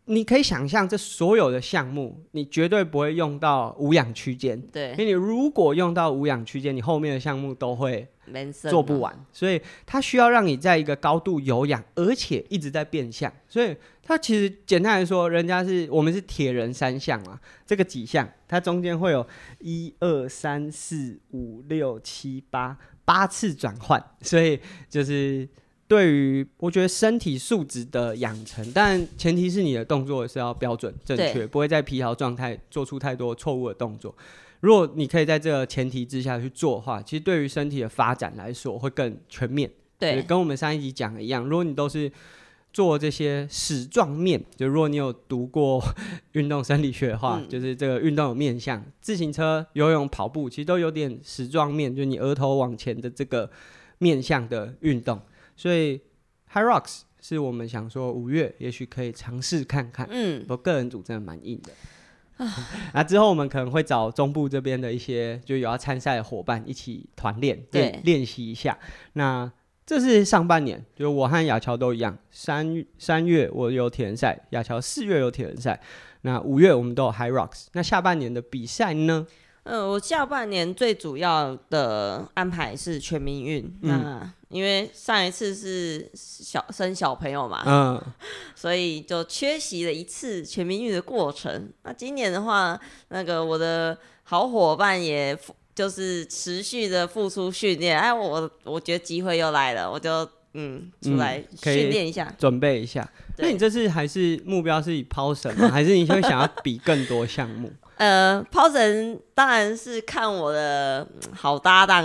[0.06, 4.62] 你可以想象，这所有的项目，你绝对不会用到无氧区间。
[4.64, 8.06] 对，因为你如果用到无氧区间，你后面的项目都会
[8.52, 9.18] 做不完。
[9.32, 13.32] 所以它需要让你在一个高度有氧，而且一直在变相。
[13.48, 19.26] 所以它其实简单来说，人家是我们是铁人三项啊，这个几项，它中间会有
[19.62, 25.48] 一二三四五六七八八次转换， 所以就是。
[25.86, 34.16] 对于我觉得身体素质的养成，但前提是你的动作是要标准正确，不会在疲劳状态做出太多错误的动作。
[34.62, 39.70] 如果你可以在这个前提之下去做的话，其实对于身体的发展来说会更全面。
[40.00, 42.12] 对，跟我们上一集讲的一样，如果你都是
[42.74, 45.80] 做这些矢状面，就如果你有读过
[46.34, 53.50] 运动生理学的话，嗯、就是这个运动有面向，自行车、游泳、跑步，其实都有点矢状面，就是你额头往前的这个
[54.00, 55.22] 面向的运动。
[55.56, 56.02] 所以
[56.50, 60.08] Hi Rocks 是我们想说五月也许可以尝试看看。
[60.10, 61.72] 嗯，我个人组真的蛮硬的。
[62.44, 62.52] 啊，
[62.96, 68.76] 那 之后我们可能会找中部这边的一些就有要参赛的伙伴一起团练，对，练习一下。
[69.14, 69.52] 那
[69.86, 75.80] 这是上半年，就我和雅乔都一样，三三月我有铁人赛，雅乔四月有铁人赛，
[76.22, 77.66] 那五月我们都有 High Rocks。
[77.74, 79.28] 那下半年的比赛呢？
[79.64, 83.64] 嗯，我下半年最主要的安排是全民运。
[83.82, 88.02] 嗯、那因为上一次是小生小朋友嘛，嗯，
[88.56, 91.70] 所以就缺席了一次全民运的过程。
[91.84, 95.38] 那今年的话，那个我的好伙伴也
[95.76, 98.00] 就是持续的付出训练。
[98.00, 103.08] 哎，我我觉得机会又来了，我就嗯出来训练一下，嗯、准备一下。
[103.38, 105.68] 那你这次还是目标是以抛绳吗？
[105.74, 107.72] 还是你会想要比更多项目？
[107.98, 112.04] 呃，抛绳当然是看我的好搭档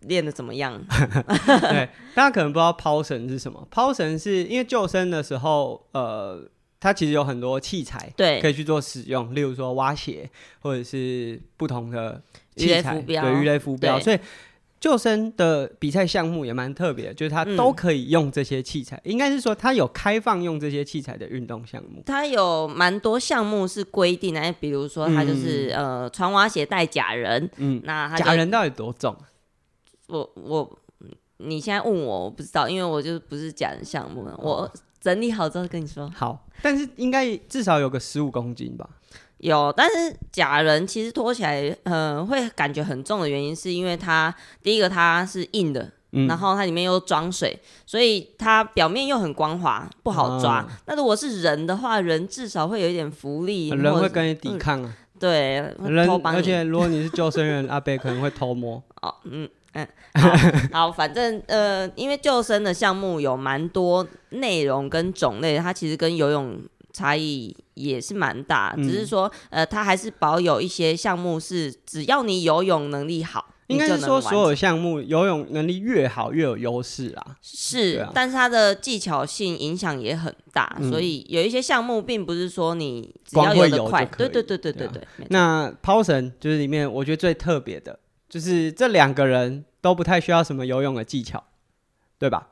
[0.00, 0.78] 练的怎么样。
[0.88, 3.66] 对，大家可能不知道抛绳是什么。
[3.70, 6.42] 抛绳是因为救生的时候，呃，
[6.80, 10.28] 它其实有很多器材，对，可以去做使用，例如说挖鞋
[10.60, 12.20] 或者是不同的
[12.56, 14.18] 器材，对，鱼雷浮标，所以。
[14.80, 22.02] 救生的比赛项目也蛮特别的，就是它都可以用这些器材，嗯、应该是说它有开放用这些器材的运动项目。
[22.06, 29.14] 它有蛮多项目是规定的，比如说它就是、嗯、呃穿蛙鞋带假人，嗯，那假人到底多重？
[30.06, 30.78] 我我
[31.36, 36.10] 你现在问我，我不知道，因为我就不是假人项目，我整理好之后跟你说。
[36.14, 38.88] 好，但是应该至少有个十五公斤吧。
[39.38, 50.60] 有，但是假人其实拖起来，呃，会感觉很重的原因，是因为它第一个它是硬的，嗯、然后它里面又装水，所以它表面又很光滑，不好抓。
[50.68, 54.94] 嗯、那如果是人的话，人至少会有一点浮力，人会跟你抵抗啊。
[55.18, 58.82] 对，人，而且如果你是救生员， 阿贝可能会偷摸。
[59.00, 66.60] 哦，嗯嗯，好，好，反正呃，因为救生的项目有蛮多内容跟种类，它其实跟游泳。
[66.92, 77.24] 差异也是蛮大，只是说，呃，它还是保有一些项目是，只要你游泳能力好，应该是说所有项目游泳能力越好越有优势啦。
[77.40, 85.00] 是，啊、但是它的技巧性影响也很大，嗯、所以有一些项目并不是说你只要游得快，对对对对对对。
[85.28, 87.96] 那抛绳就是里面我觉得最特别的，
[88.30, 91.44] 就是这两个人都不太需要什么游泳的技巧，
[92.18, 92.48] 对吧？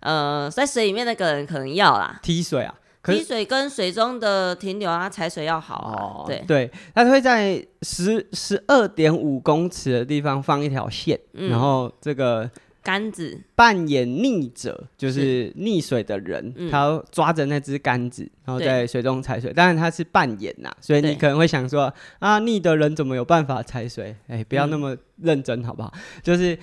[0.00, 2.74] 呃，在水里面那个人可能要啦，踢水啊。
[3.02, 5.94] 踢水跟水中的停留啊，踩水要好啊。
[5.94, 12.50] 哦、对对，他会在十十二点五公尺的地方放一条线，嗯、然后这个
[12.86, 19.52] 杆子扮演溺者，就是溺水的人，是他要抓着那只杆子，然后在水中踩水。
[19.52, 24.14] 当然他是扮演呐，所以你可能会想说啊，溺的人怎么有办法踩水？
[24.28, 25.92] 哎，不要那么认真好不好？
[25.96, 26.56] 嗯、就是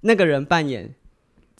[0.00, 0.94] 那个人扮演。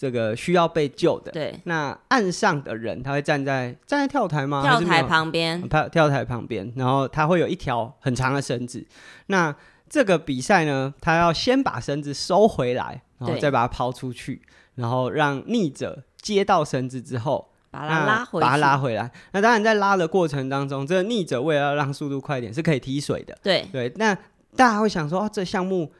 [0.01, 4.63] 这个需要被救的，对，那岸上的人他会站在站在跳台吗？
[4.63, 8.87] 跳台旁边，跳跳台旁边，然后他会有一条很长的绳子。
[9.27, 9.53] 那
[9.89, 14.43] 这个比赛呢，他要先把绳子收回来，然后再把它抛出去，
[14.75, 19.11] 然后让逆者接到绳子之后，把它拉回，把它拉回来。
[19.33, 23.37] 那当然在拉的过程当中，这个逆者为了要让速度快一点，是可以踢水的。
[23.43, 24.15] 对对，那
[24.57, 25.93] 大家会想说，哦，这项目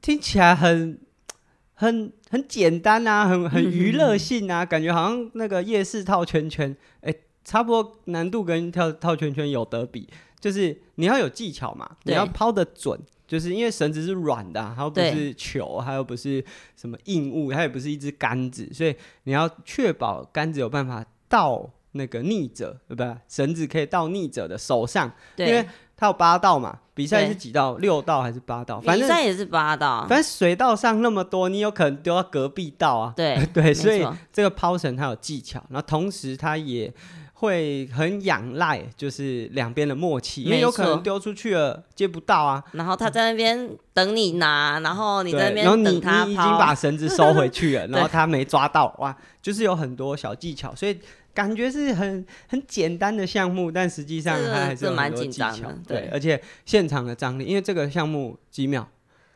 [0.00, 0.98] 听起来很。
[1.80, 10.08] 很很简单啊，很很 娱乐性啊，感觉好像那个夜市套圈圈，哎、欸，差不多难度跟跳套圈圈有得比，
[10.40, 12.98] 就是你要有技巧嘛，你要抛得准，
[13.28, 23.14] 就是因为绳子是软的、啊，它又不是球，它又不是什么硬物，它也不是一支杆子，所以你要确保杆子有办法到那个逆者，对不对？
[23.28, 27.76] 绳子可以到逆者的手上，对因为它有八道嘛，比赛是几道？
[27.76, 28.80] 六道还是八道？
[28.80, 30.06] 反正比赛也是八道。
[30.08, 33.12] 反正水道上那么多，你有可能丢到隔壁道啊。
[33.16, 36.92] 对 对，所以这个抛绳它有技巧，然后同时它也
[37.40, 42.62] 会很仰赖，就是两边的默契，因为有可能丢出去了接不到啊。
[42.72, 50.98] 然后他在那边等你拿，然后你在那边然后你等他你已经把绳子收回去了， 然后他没抓到，哇，就是有很多小技巧，所以。
[51.34, 55.78] 感觉是很很简单的项目，但实际上它还是蛮紧张的。
[55.86, 58.84] 对，而且现场的张力，因为这个项目几秒，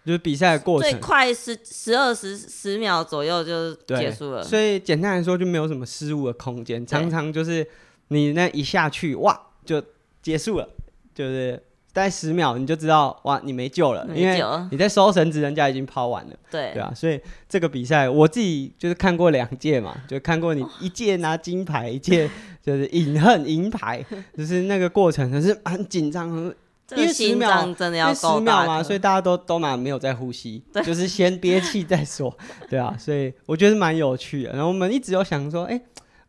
[0.05, 4.43] 就是比赛的过程最快十十二十十秒左右就结束了。
[4.43, 7.65] 所以简单来说，就没有什么失误的空间，常常就是
[8.13, 9.83] 你那一下去，哇，就
[10.21, 10.69] 结束了，
[11.15, 11.63] 就是。
[11.95, 16.35] 大概十秒你就知道哇，你没救了，因为你在收绳子，人家已经抛完了。
[16.51, 22.31] 对，对啊，所以这个比赛我自己就是看过两届嘛，就看过你一届拿金牌，一届
[22.65, 24.03] 就是饮恨银牌，
[24.35, 26.31] 就是那个过程，可是很紧张，
[26.93, 32.35] 因为十秒真的要十秒嘛，所以大家都都蛮没有在呼吸，就是先憋气再说。
[32.71, 34.53] 对啊，所以我觉得蛮有趣的。
[34.53, 35.79] 然后我们一直有想说，哎，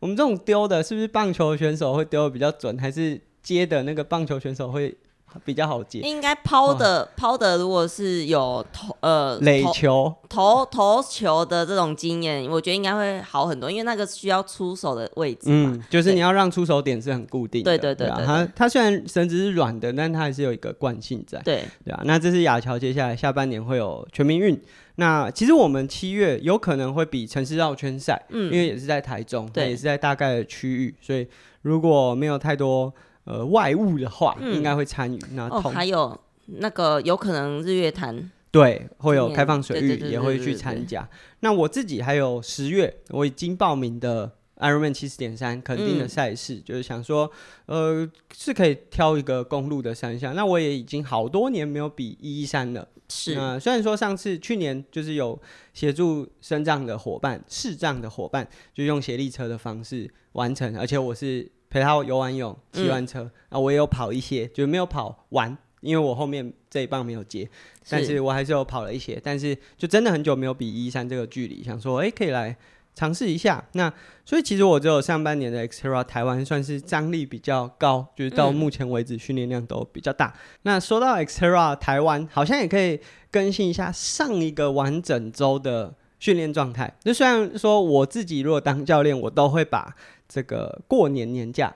[0.04, 4.94] 我们这种丢的是不是棒球选手会丢的比较准，还是接的那个棒球选手会？
[5.44, 10.14] 比较好接，应该抛的抛的，如果是有投呃垒球。
[10.28, 21.62] 投投球的这种经验，我觉得应该会好很多，因为那个需要出手的位置嘛，嗯，就是你要让出手点是很固定的，对对对，它它虽然绳子是软的，但它还是有一个惯性在，对。
[21.84, 22.02] 对啊。
[22.04, 24.60] 那这是亚乔接下来下半年会有全民运，
[24.96, 31.28] 那其实我们七月有可能会比城市绕圈赛，嗯，因为也是在台中，对，也是在大概的区域，所以
[31.62, 32.92] 如果没有太多。
[33.24, 35.18] 呃，外物的话，嗯、应该会参与。
[35.32, 41.08] 那哦，还有那个有可能日月潭，对，会有开放水域，也会去参加。
[41.40, 47.30] 那我自己还有十月我已经报名的 Ironman 七十点三肯定的赛事，嗯，就是想说，
[47.64, 50.34] 呃，是可以挑一个公路的三项。
[50.34, 52.86] 那我也已经好多年没有比一一三了。
[53.08, 55.40] 是，那虽然说上次去年就是有
[55.72, 61.50] 协助身障的伙伴、视障的伙伴，就用协力车的方式完成，而且我是。
[61.74, 67.50] 陪他游完泳，骑完车，嗯、啊，我也有跑一些，就没有跑完，因为我后面这一棒没有接，
[67.88, 72.56] 但是我还是有跑了一些，但是就真的很久没有比一三这个距离，想说，哎、欸，可以来
[72.94, 73.64] 尝试一下。
[73.72, 73.92] 那
[74.24, 80.26] 所以其实我只有上半年的 XTERRA 台湾算是张力比较高，就是到目前为止训练量都比较大。
[80.26, 83.00] 嗯、那说到 XTERRA 台湾，好像也可以
[83.32, 85.92] 更新一下上一个完整周的
[86.24, 86.90] 训练状态。
[87.02, 89.94] 那虽然说我自己如果当教练，我都会把
[90.26, 91.74] 这个过年年假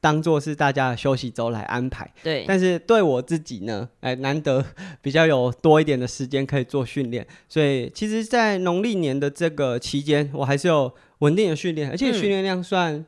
[0.00, 2.46] 当做是大家的休息周来安排，对。
[2.48, 4.64] 但是对我自己呢，哎，难得
[5.02, 13.04] 比较有多一点的时间可以做训练，所以其实，在农历年的这个期间，我还是有稳定的训练，而且训练量算。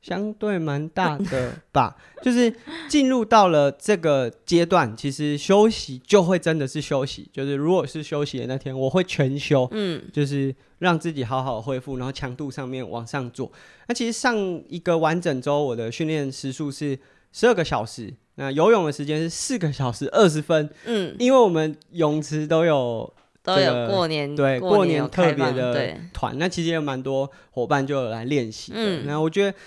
[0.00, 2.54] 嗯相对蛮大 的吧，就是
[2.88, 7.28] 进入到了这个阶段，其实休息就会真的是休息。
[7.32, 13.50] 就是如果是休息的那天，我会全休，嗯，就是让自己好好恢复，然后强度上面往上做。
[13.88, 14.36] 那其实上
[14.68, 16.96] 一个完整周，我的训练时数是
[17.32, 29.58] 十二个小时，那游泳的时间是四个小时二十分，嗯，因为我们泳池都有、这个、都有过年对过年特别的团，那其实也有蛮多伙伴就有来练习，嗯，那我觉得。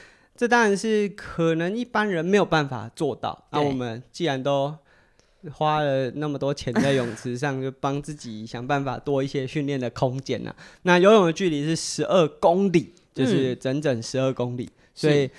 [0.42, 3.46] 这当然是可能一般人没有办法做到。
[3.52, 4.76] 那我们既然都
[5.52, 10.56] 花了那么多钱在泳池上，就帮自己想办法多一些训练的空间啊。
[10.82, 15.30] 那游泳的距离是十二公里，就是整整十二公里，嗯，所以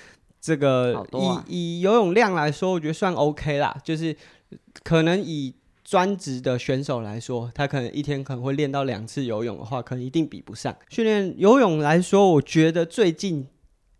[0.40, 3.76] 这个以、啊、以游泳量来说，我觉得算 OK 啦。
[3.82, 4.16] 就是
[4.84, 10.72] 可能以专职的选手来说，他可能一天可能会练到两次游泳的话，可能一定比不上。
[10.90, 13.48] 训练游泳来说，我觉得最近。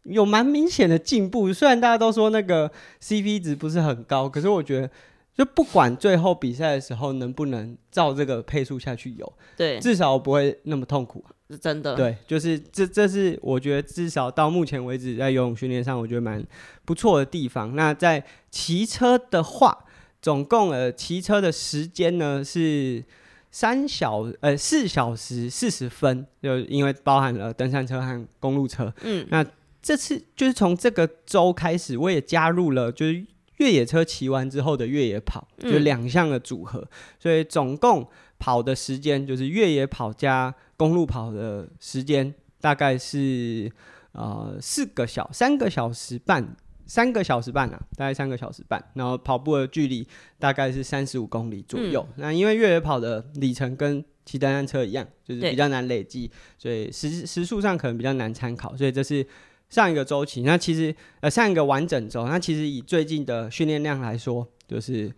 [0.04, 4.90] 有蛮明显的进步，虽然大家都说那个 CP 值不是很高，可是我觉得，
[5.34, 11.94] 就不管最后比赛的时候能不能照这个配速下去游，对，至少我不会那么痛苦，是真的。
[11.94, 16.44] 对，就是这这是我觉得至少到目前为止在游泳训练上，我觉得蛮
[16.84, 17.76] 不错的地方。
[17.76, 19.84] 那在骑车的话，
[20.20, 23.04] 总共呃骑车的时间呢是
[23.52, 29.46] 三小呃四小时四十分，就因为包含了登山车和公路车，嗯，那。
[29.82, 33.26] 这次就是从这个周开始，我也加入了就是
[33.56, 38.08] 越野车骑完之后的越野跑，就两项的组合，所以总共
[38.38, 43.70] 跑的时间就是越野跑加公路跑的时间大概是
[44.12, 46.56] 呃四个小三个小时半，
[46.86, 50.06] 三个小时半啊，大概三个小时半，然后跑步的距离
[50.38, 52.06] 大概是三十五公里左右。
[52.16, 59.26] 那因为越野跑的里程跟骑单单车一样，就是比较难累积，所以时时速上可能比较难参考，所以这是。
[59.72, 65.10] 上一个周期，那其实呃上一个完整周，那其实以最近的训练量来说，就是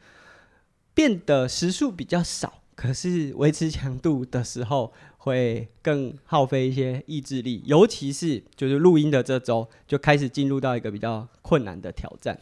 [0.95, 12.39] 变得时数比较少，可是维持强度的时候会更耗费一些意志力，尤其是就是录音的这周就开始进入到一个比较困难的挑战。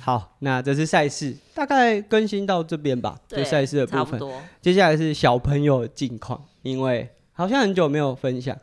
[0.00, 4.20] 好，那这是赛事大概更新到这边吧，对，就赛事的部分。
[4.62, 8.56] 接下来是小朋友的近况，因为好像很久没有分享，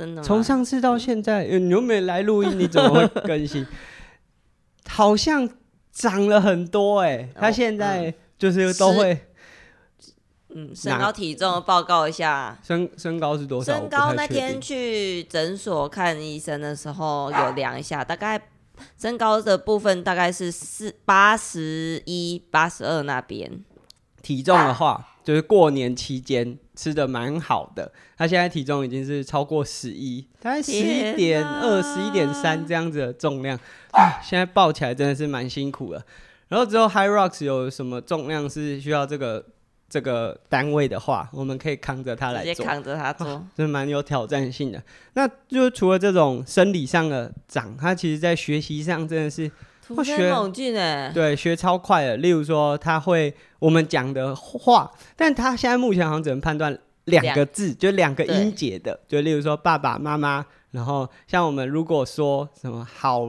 [0.00, 3.66] 真的，从上次到现在，嗯、你又没来录音，你怎么会更新？
[4.88, 5.46] 好像
[5.92, 9.26] 长了很多哎、欸，他现在就是都会。
[10.54, 12.58] 嗯， 身高体重报告一下。
[12.62, 13.74] 身身高是多少？
[13.74, 18.40] 身高那天去诊所看医生的时候有量一下，大概
[18.98, 23.62] 身高的部分大概是四八十一、八十二那边。
[24.22, 33.54] 体重的话，就是过年期间吃的蛮好的，他现在体重已经是超过十一，大概十一点二、十一点三这样子的重量
[33.92, 36.02] 啊，现在抱起来真的是蛮辛苦的。
[36.48, 39.44] 然后之后 HYROX 有什么重量是需要这个？
[39.90, 43.26] 这个单位的话，我们可以扛着它来做，直接扛着它做，
[43.56, 44.80] 真的蛮有挑战性的。
[45.14, 49.50] 那就除了这种生理上的长，他其实在学习上真的是
[49.96, 52.16] 突飞猛进哎，对，学超快的。
[52.16, 60.46] 例如说，他会我们讲的话，但他现在目前好像只能判断两个字，就两个音节的，就例如说爸爸妈妈。
[60.70, 63.24] 然后像我们如果说什么好，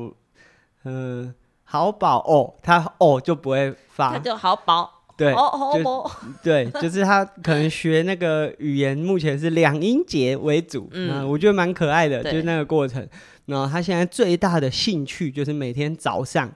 [0.83, 1.33] 嗯、呃，
[1.63, 4.99] 好宝哦，他哦就不会发，他就好宝。
[5.17, 13.07] 对，就 对，就是他可能学那个语言，目前是两音节为主，嗯，我觉得蛮可爱的，就是那个过程。
[13.51, 16.51] 然后他现在最大的兴趣就是每天早上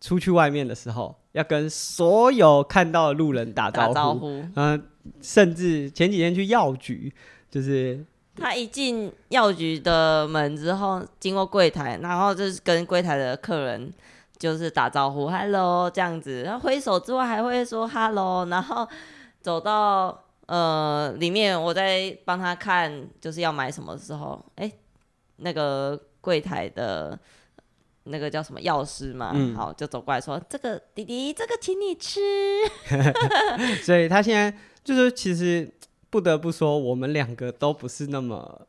[0.00, 4.44] 出去外面的时候，要跟所有看到的路人打招呼，打招呼。
[4.56, 4.86] 嗯，
[5.22, 7.12] 甚至前几天去药局，
[7.50, 8.04] 就是
[8.36, 13.92] 他一进药局的门之后，经过柜台，然后就是跟柜台的客人。
[14.38, 18.86] 就是打招呼，hello 这样子，然后挥手之外还会说 hello，然后
[19.40, 20.16] 走到
[20.46, 24.72] 呃里面，我在帮他看就是要买什么的时候，哎、欸，
[25.38, 27.18] 那个柜台的
[28.04, 32.20] 那个叫什么药师嘛，嗯、好就走过来说，这个弟弟这个请你吃，
[33.84, 35.70] 所以他现在就是其实
[36.10, 38.66] 不得不说，我们两个都不是那么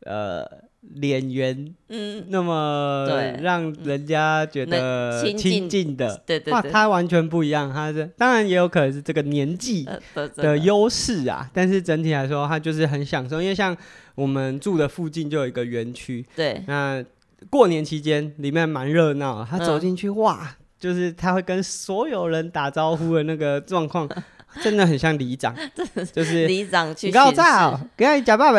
[0.00, 0.69] 呃。
[0.80, 3.06] 脸圆，嗯，那么
[3.42, 7.72] 让人家觉得亲近的，对对，哇，他完全不一样。
[7.72, 9.86] 他是当然也有可能是这个年纪
[10.36, 13.42] 的优势啊，但是整体来说，他就是很享受。
[13.42, 13.76] 因为像
[14.14, 17.04] 我们住的附近就有一个园区，对，那
[17.50, 24.08] 过年期间里面蛮热闹，他走进去，哇，就是他会跟所有人打招呼的那个状况。
[24.62, 25.54] 真的很像里长，
[26.12, 28.58] 就是里长去，你告诉我，给他假爸爸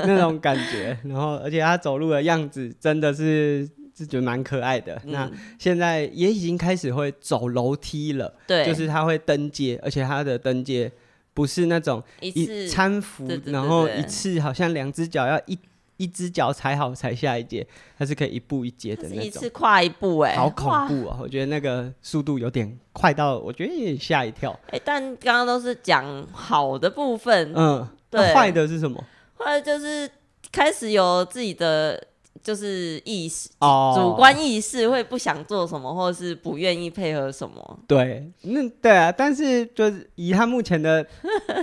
[0.00, 0.98] 那种感觉。
[1.04, 4.94] 然后，而且他走路的样子真的是是觉得蛮可爱的。
[5.04, 10.90] 嗯、那现在也已经开始会走楼梯了，对，就是他会登阶，而且他的登阶
[11.34, 12.30] 不是那种一
[12.68, 15.58] 搀扶，然后一次好像两只脚要一。
[15.98, 17.66] 一只脚踩好踩下一阶，
[17.98, 21.18] 它是可以一步一阶的那种，一次跨一步哎、欸，好恐怖啊！
[21.20, 24.50] 我觉得那个速度有点快到，我觉得有点吓一跳。
[24.68, 29.04] 哎、欸，但刚刚都是讲好的部分，嗯，对，坏的是什么？
[29.36, 30.10] 坏的就是
[30.50, 32.02] 开始有自己的。
[32.42, 37.80] 就是意识，oh, 主观意识会不想做什么，或者是不愿意配合什么。
[37.86, 41.04] 对，那对啊，但是就是以他目前的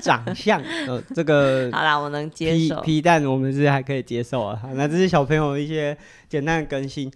[0.01, 2.81] 长相，呃，这个 好啦，我能接受。
[2.81, 4.61] 皮蛋我们是还可以接受啊。
[4.73, 5.97] 那这是小朋友一些
[6.29, 7.11] 简单的更新。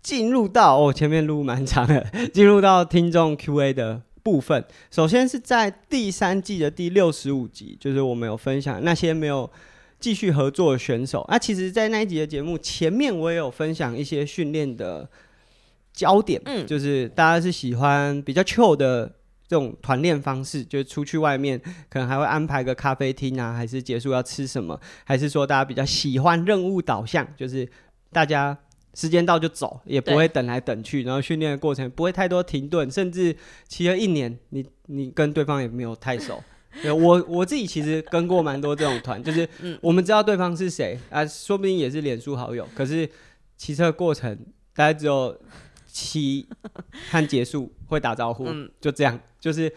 [0.00, 4.64] 进入到哦，前面录蛮长的， 进入到听众 Q&A 的部分。
[4.90, 9.50] 首先是在第三季的第六十五集，就是我们有分享那些没有。
[10.00, 11.20] 继续合作的选手。
[11.22, 15.08] 啊，其实，在那一集的节目前面，我也有分享一些训练的
[15.92, 19.06] 焦点，嗯，就是大家是喜欢比较 chill 的
[19.48, 27.68] 这种团练方式，就是出去外面可能还会安排个咖啡厅啊，还是结束要吃什么，还是说大家比较喜欢任务导向，就是
[28.12, 28.56] 大家
[28.94, 33.36] 时间到就走，也不会等来等去，然后训练的过程不会太多停顿，甚至
[33.66, 36.42] 骑了一年，你你跟对方也没有太熟。
[36.82, 39.48] 对，我我自己其实跟过蛮多这种团，就是
[39.80, 43.08] 我们知道对方是谁啊，说不定也是脸书好友，可是
[43.56, 44.34] 骑车过程
[44.74, 45.36] 大概只有
[45.86, 46.48] 骑
[47.10, 49.72] 和结束会打招呼，嗯、就这样，就是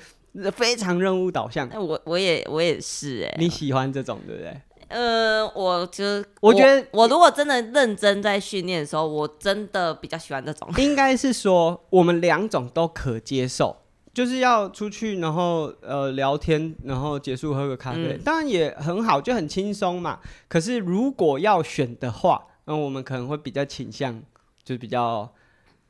[0.54, 1.70] 非常任务导向。
[1.74, 4.62] 我我也我也是哎、欸，你喜欢这种对不对？
[4.90, 6.04] 呃，我就
[6.42, 10.70] 我觉得我，我如果真的认真在训练的时候，我真的比较喜欢这种。
[10.78, 13.78] 应该是说我们两种都可接受。
[14.14, 20.20] 就是要出去，然后呃聊天，然后结束喝个咖啡，嗯、当然也很好，就很轻松嘛。
[20.48, 24.22] 可是如果要选的话，那我们可能会比较倾向，
[24.64, 25.32] 就是比较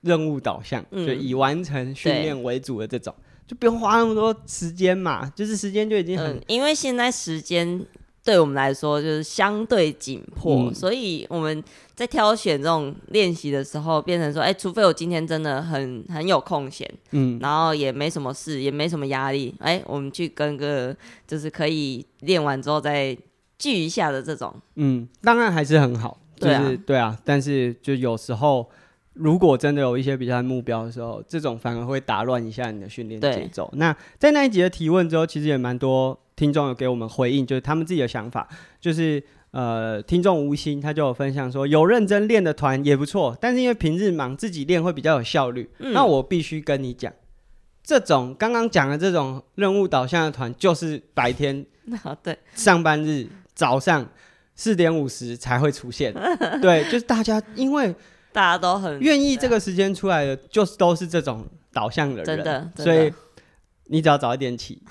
[0.02, 3.14] 任务导向，嗯、就以完成训练为主的这种，
[3.48, 7.84] 就不用花那么多时间嘛，就是时间就已经很、嗯，因为现在时间
[8.24, 11.64] 对我们来说就是相对紧迫，嗯、所以我们
[11.96, 20.96] 在挑选这种练习的时候，变成说，哎、欸，除非我今天真的很很有空闲，嗯，然后也没什么事，也没什么压力，哎、欸，我们去跟个
[21.28, 23.18] 就是可以练完之后再
[23.58, 28.70] 聚一下的这种，嗯，当然还是很好，就是对啊，对啊，但是就有时候。
[29.14, 33.70] 如果真的有一些比赛目标的时候，这种反而会打乱一下你的训练节奏。
[33.74, 38.50] 那在那一集的提问之后，其实也蛮多听众有给我们回应，就是他们自己的想法。
[38.80, 45.70] 就是呃，听众吴昕他就有分享说，有认真练的团也不错，但是因为平日忙，自己练会比较有效率。
[45.78, 47.14] 嗯、那我必须跟你讲，
[47.84, 51.64] 这种刚刚讲的这种任务导向的团，就是白天
[52.24, 54.10] 对上班日早上
[54.56, 56.12] 四点五十才会出现。
[56.60, 57.94] 对，就是大家因为。
[58.34, 62.72] 大家都很愿意这个时间出来的，就是都是这种导向的人，真的。
[62.78, 63.12] 所以
[63.88, 64.82] 你只要早一点起，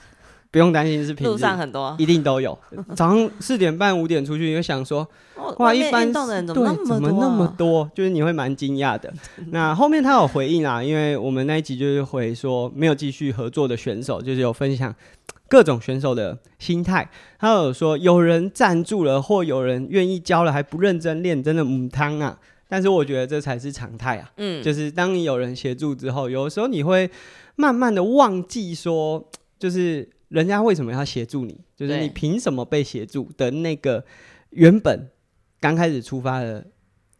[0.50, 2.58] 不用担心是平日，路上很多一定都有。
[2.96, 5.06] 早上四点半五点出去，你会想说，
[5.58, 7.88] 哇，一般动的人怎么怎么那么多？
[7.94, 9.12] 就是你会蛮惊讶的。
[9.50, 14.92] 那后面他有回应啊，因为我们那一集就是回说没有继续合作的选手，就是有分享
[15.48, 17.08] 各种选手的心态。
[17.38, 22.36] 他有说有人赞助了，或有人愿意教了还不认真练，真的母汤啊。
[22.68, 27.10] 但是我觉得这才是常态啊，嗯，就是当你有人协助之后，有的时候你会
[27.56, 29.24] 慢慢的忘记说，
[29.58, 34.04] 就是人家为什么要协助你，就是你凭什么被协助的那个
[34.50, 35.08] 原本
[35.60, 36.66] 刚开始出发的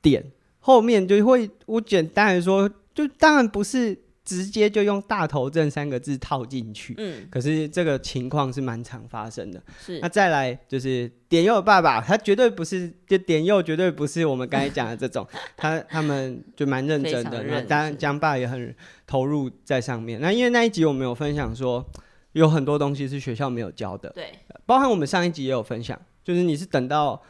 [0.02, 0.24] 点，
[0.58, 3.96] 后面就会我简单来说，就当然不是。
[4.22, 9.60] 直接就用大头症三个字套进去，嗯，可是这个情况是蛮常发生的。
[9.80, 18.72] 是，那再来就是点佑爸爸，他绝对不是，就点佑绝对不是我们刚才讲的这种， 他他们就蛮认真的，那当然江爸也很
[19.04, 20.20] 投入在上面。
[20.20, 21.84] 那因为那一集我们有分享说，
[22.32, 24.32] 有很多东西是学校没有教的，对，
[24.66, 27.22] 包含我们上一集也有分享，就是你是等到。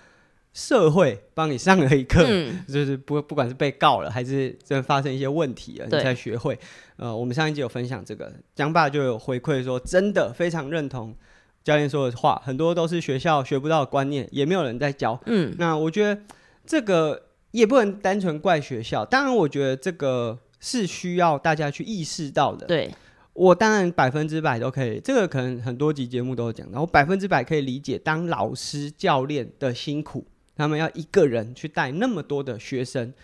[0.52, 6.58] 社会帮你上了一课，嗯、 就是不不管是被告了，还是真的发生一些问题了，你才学会。
[6.96, 11.14] 呃，我们上一集有分享这个，江爸就有回馈说，真的非常认同
[11.62, 15.16] 教练说的话，很多都是学校学不到的观念，也没有人在教。
[15.26, 16.20] 嗯，那我觉得
[16.66, 22.66] 这个也不能单纯怪学校，当然我觉得这个是需要大家去意识到的。
[22.66, 22.92] 对，
[23.32, 30.26] 我当然百分之百都可以，这个可能很多集节目都有讲到，我百分之百可以理解当老师教练的辛苦。
[30.56, 33.14] 他们要一个人去带那么多的学生，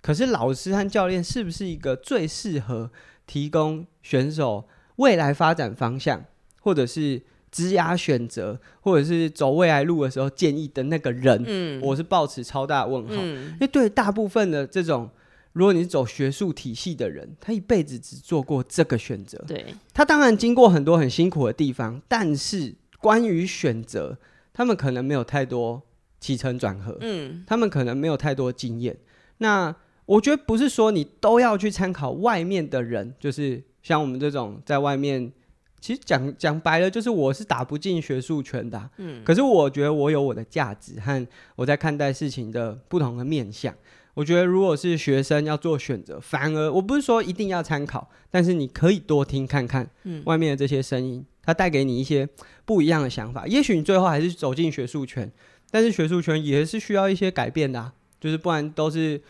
[0.00, 2.90] 可是老师和教练是不是一个最适合
[3.26, 6.24] 提供选手未来发展方向，
[6.62, 11.44] 或者是职涯选择，或者是走未来路的时候建议的那个人？
[11.46, 15.10] 嗯，我是抱持超大问号，嗯，因为对大部分的这种，
[15.56, 24.18] 如果你是走学术体系的人，他一辈子只做过这个选择，对，他当然经过很多很辛苦的地方，但是关于选择，
[24.52, 25.82] 他们可能没有太多。
[26.18, 28.96] 起承转合，嗯，他们可能没有太多经验。
[29.38, 29.72] 那
[30.06, 35.30] 我觉得不是说你都要去参考外面的人，就是像我们这种在外面，
[35.78, 39.22] 其实讲讲白了，就是我是打不进学术圈的啊，嗯。
[39.22, 43.72] 可是我觉得我有我的价值和我在看待事情的不同的面向。
[44.16, 52.26] 我觉得如果是学生要做选择，反而我不是说一定要参考，但是你可以多听看看，嗯，外面的这些声音，它带给你一些
[52.64, 53.46] 不一样的想法。
[53.46, 55.30] 也许你最后还是走进学术圈。
[55.70, 59.20] 但是学术圈也是需要一些改变的啊，就是不然都是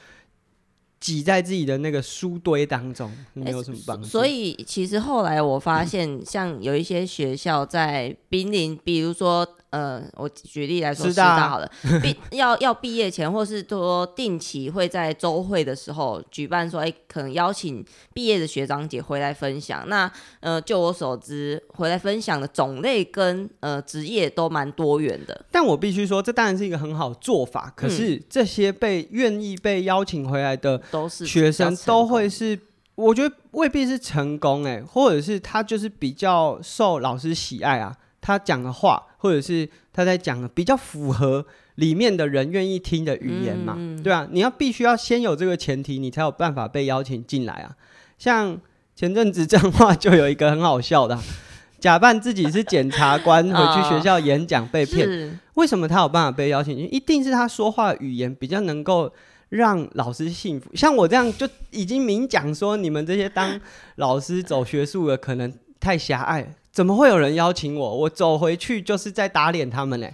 [1.00, 4.06] 挤在自己的那个书堆当中，没有什么帮助。
[4.06, 9.44] 所以其实后来我发现，像有一些学校在濒临，比如说。
[9.76, 11.70] 呃，我举例来说，师大好了，
[12.00, 19.86] 毕 要要毕业前，或是说定期会在周会的时候举办，说，哎、欸，可能邀请毕业的学长姐回来分享。
[19.86, 20.10] 那
[20.40, 25.44] 呃，就我所知，回来分享的种类跟呃职业都蛮多元的。
[25.50, 27.70] 但我必须说，这当然是一个很好做法。
[27.76, 32.58] 可是这些被愿意被邀请回来的都是学生，都会是
[32.94, 37.94] 我觉得未必是成功哎、欸，或者是他就是比较受老师喜爱啊。
[38.26, 41.46] 他讲的话，或者是他在讲的比较符合
[41.76, 43.76] 里面的人愿意听的语言嘛？
[43.78, 47.76] 嗯、对啊，你要必须要先有这个前提，你才有办法被邀请进来啊。
[48.18, 48.60] 像
[48.96, 51.22] 前阵子这样话就有一个很好笑的、啊，
[51.78, 56.76] 假扮自己是检察官回去学校演讲被骗，哦、为什么他有办法被邀请？
[56.76, 59.12] 一定是他说话语言比较能够
[59.50, 60.68] 让老师信服。
[60.74, 63.60] 像我这样就已经明讲说，你们这些当
[63.94, 66.54] 老师走学术的可能太狭隘。
[66.72, 67.96] 怎么会有人邀请我？
[67.98, 70.06] 我走回去就是在打脸他们呢。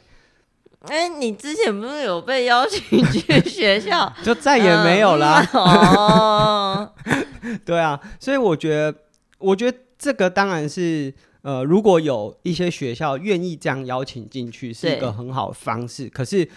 [0.82, 5.40] 哎、欸，你之前不是有被邀请去学校， 就再也没有啦。
[5.52, 6.92] 嗯、 哦，
[7.64, 8.94] 对啊，所以我觉得，
[9.38, 16.08] 我觉得这个当然是呃，如果有一些学校愿意这样邀请进去，是一个很好的方式。
[16.08, 16.48] 可是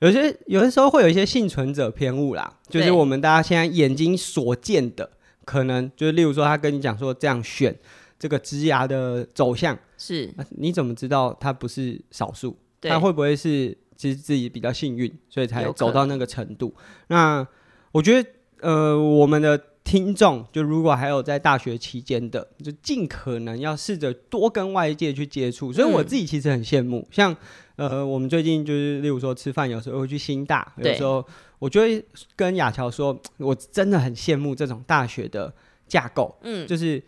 [0.00, 5.10] 有些有的时候会有一些幸存者偏误啦，就是我们大家现在眼睛所见的，
[5.46, 7.74] 可能就是例如说他跟你讲说这样选
[8.20, 12.56] 这个职涯的走向是，你怎么知道他不是少数？
[12.80, 16.72] 他会不会是其实自己比较幸运，所以才走到那个程度？
[17.08, 17.44] 那
[17.90, 19.60] 我觉得呃，我们的。
[19.82, 25.72] 听众就如果还有在大学期间的，就尽可能要试着多跟外界去接触。
[25.72, 27.36] 所以我自己其实很羡慕，嗯、像
[27.74, 31.26] 呃，我们最近就是例如说吃饭，有时候会去新大，有时候
[31.58, 32.04] 我就会
[32.36, 35.52] 跟雅乔说，我真的很羡慕这种大学的
[35.88, 36.38] 架构。
[36.42, 37.02] 嗯，就是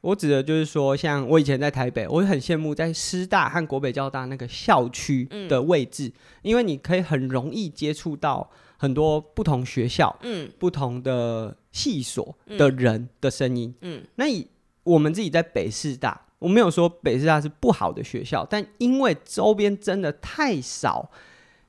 [0.00, 11.56] 我指的就是说，像我以前在台北，我很羡慕在师大和国北交大那个校区的位置，嗯，因为你可以很容易接触到很多不同学校，嗯，不同的。
[11.70, 14.44] 系所的人的声音，嗯，那以
[14.82, 21.08] 我们自己在北师大，我没有说北师大是不好的学校，但因为周边真的太少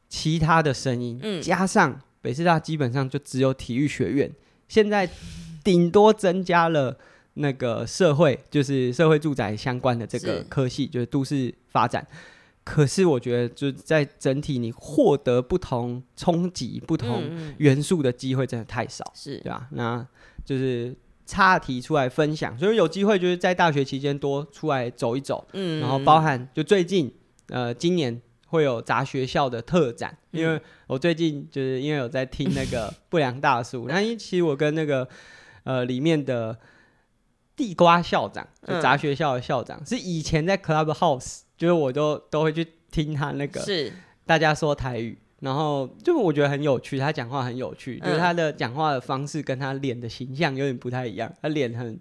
[0.07, 4.31] 其他的声音，嗯，加上北师大基本上就只有体育学院，
[4.67, 5.07] 现在
[5.63, 6.97] 顶多增加了
[7.39, 12.05] 那个社会，就是社会住宅相关的这个科系，就是都市发展。
[12.63, 17.23] 可是我觉得，就在整体你获得不同冲击、不同
[17.57, 19.37] 元素的机会真的太少，是。
[19.39, 19.67] 对吧？
[19.71, 20.05] 那
[20.45, 27.11] 就是岔题出来分享，所以有机会就是在大学期间多出来走一走，嗯，然后包含就最近
[27.47, 35.07] 呃今年会有杂学校的特展，因为我最近就是因为有在听那个不良大叔，那一期我跟那个
[35.63, 36.55] 呃里面的
[37.59, 41.41] 地瓜校长，就杂学校的校长，是以前在 Clubhouse。
[41.57, 43.91] 就是我都都会去听他那个，是。
[44.25, 51.99] 大家说台语，然后就我觉得很有趣，他讲话很有趣，就是他的讲话的方式跟他脸的形象有点不太一样，他脸很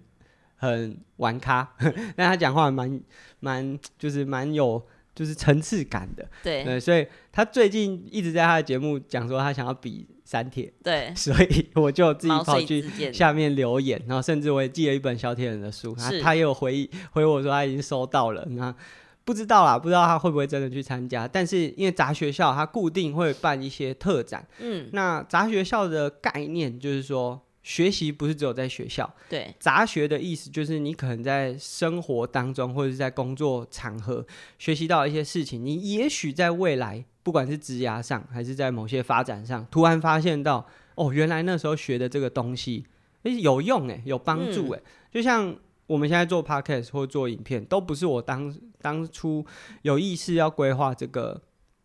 [0.55, 1.69] 很玩咖，
[2.15, 3.01] 但他讲话蛮
[3.41, 4.81] 蛮就是蛮有
[5.13, 18.75] 就是层次感的，对，对，所以他最近一直在他的节目讲说他想要比三铁，对， 所以我就自己跑去下面留言，然后甚至我也寄了一本小铁人的书，他他也有回回我说他已经收到了，那。
[19.25, 21.27] 不知道啦，不知道他会不会真的去参加。
[21.27, 24.43] 但是因为杂学校，他固定会办一些特展。
[24.59, 29.07] 嗯，那杂学校的概念就是说，学习不是只有在学校。
[29.29, 34.25] 对，杂学的意思就是你可能在生活当中或者是在工作场合
[34.57, 35.63] 学习到一些事情。
[35.63, 40.65] 你也许在未来，不管是职涯上还是在某些发展上，突然发现到
[40.95, 42.87] 哦，原来那时候学的这个东西，
[43.21, 45.55] 诶，有用诶，有帮助诶，嗯，就像。
[45.85, 49.43] 我们现在做 podcast 或做影片，都不是我当当初
[49.81, 51.41] 有意识要规划这个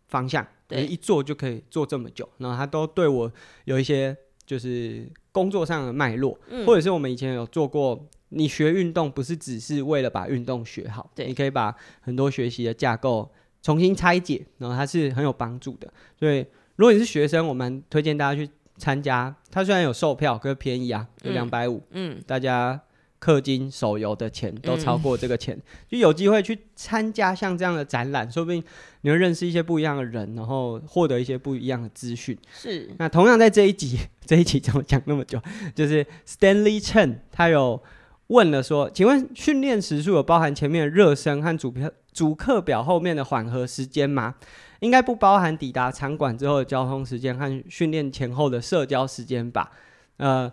[0.09, 2.28] 方向，对，一做就可以做这么久。
[2.36, 3.32] 然后他都对我
[3.64, 4.14] 有一些
[4.45, 8.07] 就是工作上的脉络，嗯，或者是我们以前有做过。
[8.28, 13.30] 你学运动不是只是为了把运动学好，对，你可以把很多学习的架构
[13.64, 15.92] 重新拆解，然后它是很有帮助的。
[16.16, 16.46] 所以
[16.76, 19.34] 如果你是学生，我们推荐大家去参加。
[19.50, 22.80] 它虽然有售票，可是便宜啊，有两百五，嗯，大家。
[23.20, 28.62] 氪金手游的钱都超过这个钱，嗯、就有机会去参加像这样的展览，说不定
[29.00, 32.36] 你会认识一些不一样的人，然后获得一些不一样的资讯。
[32.52, 32.90] 是。
[32.98, 35.40] 那同样在这一集， 这一集怎么讲那么久？
[35.74, 37.82] 就是 Stanley Chen 他有
[38.28, 44.34] 问了说，请问训练时数有包含前面的热身和主票主课表后面的缓和时间吗？
[44.80, 49.70] 应该不包含抵达场馆之后的交通时间和训练前后的社交时间吧？
[50.16, 50.52] 呃。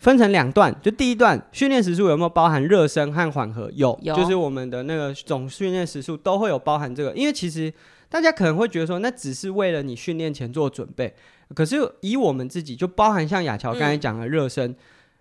[0.00, 3.70] 分成两段，就第一段训练时数有没有包含热身和缓和？
[3.72, 7.12] 有，有，就是我们的那个总训练时数都会有包含这个。
[7.12, 7.72] 因为其实
[8.08, 11.14] 大家可能会觉得说，那只是为了你训练前做准备。
[11.54, 14.76] 可是以我们自己，就包含像雅乔刚才讲的热身，嗯、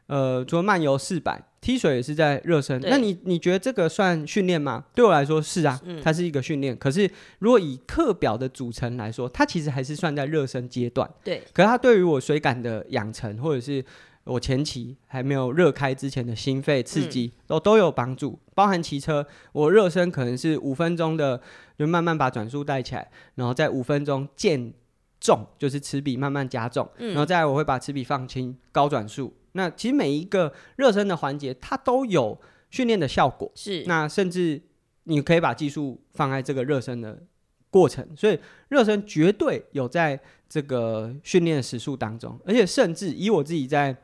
[0.10, 2.82] 呃，除了慢游四百、踢水也是在热身。
[2.82, 4.84] 那你你觉得这个算训练吗？
[4.93, 6.76] 对我来说是啊，它是一个训练。
[6.76, 11.10] 可是如果以课表的组成来说，它其实还是算在热身阶段。
[11.24, 13.86] 对，可是它对于我水感的养成或者是。
[14.26, 21.41] 我前期还没有热开之前的心肺刺激都、嗯、都有帮助，包含骑车，我热身可能是五分钟的，
[21.80, 24.72] 就慢慢把转速带起来，然后在五分钟渐
[25.20, 29.34] 重，就是齿比慢慢加重，嗯、然后再来我会把齿比放轻，高转速。
[29.54, 32.39] 那其实每一个热身的环节，它都有
[32.70, 33.52] 训练的效果。
[33.56, 34.62] 是，那甚至
[35.04, 37.22] 你可以把技术放在这个热身的
[37.70, 38.39] 过程，所以
[38.70, 43.95] 热身绝对有在这个训练时数当中，而且甚至以我自己在。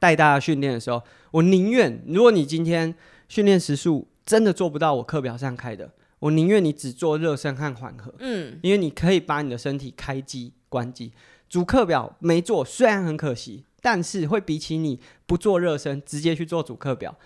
[0.00, 1.00] 带大家训练的时候，
[1.30, 2.92] 我宁愿如果你今天
[3.28, 11.12] 训练时数真的做不到我课表上开的，我宁愿你只做热身和缓和，嗯，因为你可以把你的身体开机关机。
[11.48, 17.16] 主课表没做，虽然很可惜，但是会比起你不做热身直接去做主课表，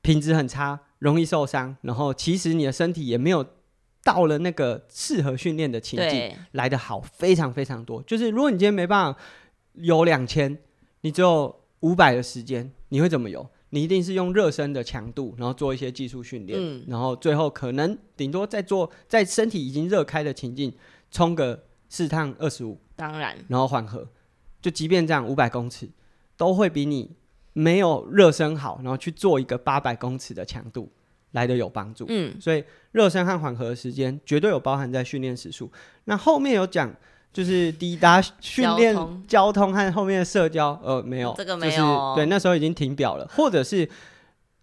[0.00, 3.44] 品质很差，容易受伤，然后其实你的身体也没有
[4.04, 8.00] 到了那个适合训练的情境来的好，非常非常多。
[8.04, 9.20] 就是如果你今天没办法
[9.72, 10.56] 游两千，
[11.00, 13.50] 你只有五百的时间，你会怎么游？
[13.70, 20.72] 你一定是用热身的强度，然后做一些技术训练，嗯、然后最后可能顶多再做在身体已经热开的情境，
[21.10, 24.08] 冲个四趟二十五，当然，然后缓和，
[24.60, 25.88] 就即便这样五百公尺
[26.36, 27.10] 都会比你
[27.52, 30.90] 没有热身好，然后去做一个八百公尺的强度
[31.32, 32.06] 来的有帮助。
[32.08, 35.70] 嗯，所以热身和缓和的时间绝对有包含在训练时数。
[36.04, 36.94] 那后面有讲。
[37.30, 38.96] 就是抵达训练
[39.28, 43.28] 交通和后面的社交，呃，没有，这个没有，对，那时候已经停表了。
[43.28, 43.88] 或者是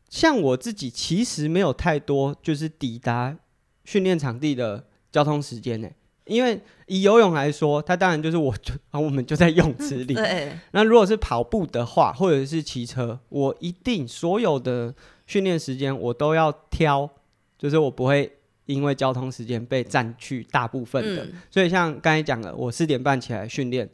[0.09, 3.37] 像我自己，其实没有太多，就是抵达
[3.85, 5.87] 训练场地的交通时间呢。
[6.25, 10.13] 因为以游泳来说，它当然就是我就啊， 我们就在泳池里。
[10.13, 10.57] 对。
[10.71, 14.93] 那如果是跑步的话，或者是骑车，我一定所有的
[15.27, 17.09] 训练时间我都要挑，
[17.57, 18.31] 就是我不会。
[18.67, 23.87] 因为交通时间被占去大部分的，嗯、所以像刚才讲的，我四点半起来训练，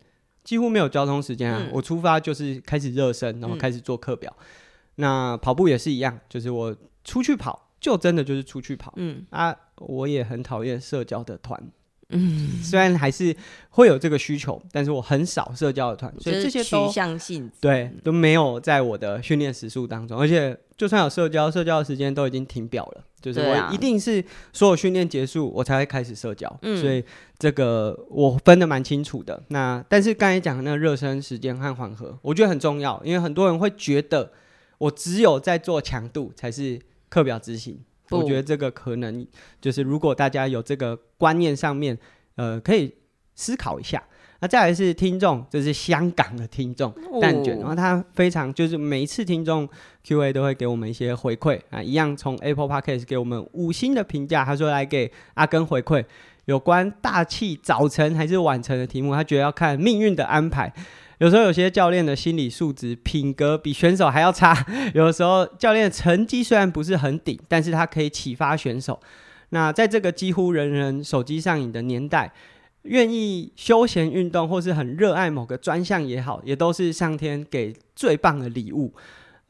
[0.45, 1.59] 几乎没有交通时间啊。
[1.61, 4.33] 嗯、我出发就是开始热身，然后开始做课表。
[4.39, 4.45] 嗯、
[4.95, 6.73] 那跑步也是一样，就是我
[7.03, 8.93] 出去跑，就真的就是出去跑。
[8.95, 11.61] 嗯啊，我也很讨厌社交的团。
[12.11, 13.35] 嗯，虽然还是
[13.69, 20.19] 会有这个需求，但是我很少社交的团，所以这些都取向性对都没有在我的训练时数当中。
[20.19, 27.03] 而且就算有社交，社交的时间都已经停表了，就是我一定是所有训练结束我才会开始社交，嗯、所以
[27.37, 29.41] 这个我分的蛮清楚的。
[29.49, 34.31] 那但是刚才讲的那个热身时间和缓和，我觉得很重要，因为很多人会觉得
[34.79, 37.79] 我只有在做强度才是课表执行。
[38.19, 39.25] 我觉得这个可能
[39.59, 41.97] 就是，如果大家有这个观念上面，
[42.35, 42.93] 呃，可以
[43.35, 44.03] 思考一下。
[44.43, 46.91] 那再来是听众，这是香港的听众
[47.21, 49.69] 蛋卷，然后他非常就是每一次听众
[50.03, 56.03] Q&A 都会给我们一些回馈啊，一样从 Apple Podcast 给我们五星的评价，他说来给阿根回馈
[56.45, 60.73] 有关大气早晨还是晚晨的题目，他觉得要看命运的安排。
[61.21, 64.57] 有时候有些教练的心理素质、品格比选手还要差。
[64.95, 68.99] 有的时候教练成绩虽然不是很顶，但是他可以启发选手。
[69.49, 72.33] 那在这个几乎人人手机上瘾的年代，
[72.83, 78.91] 愿意休闲运动或是很热爱某个专项也好，也都是上天给最棒的礼物。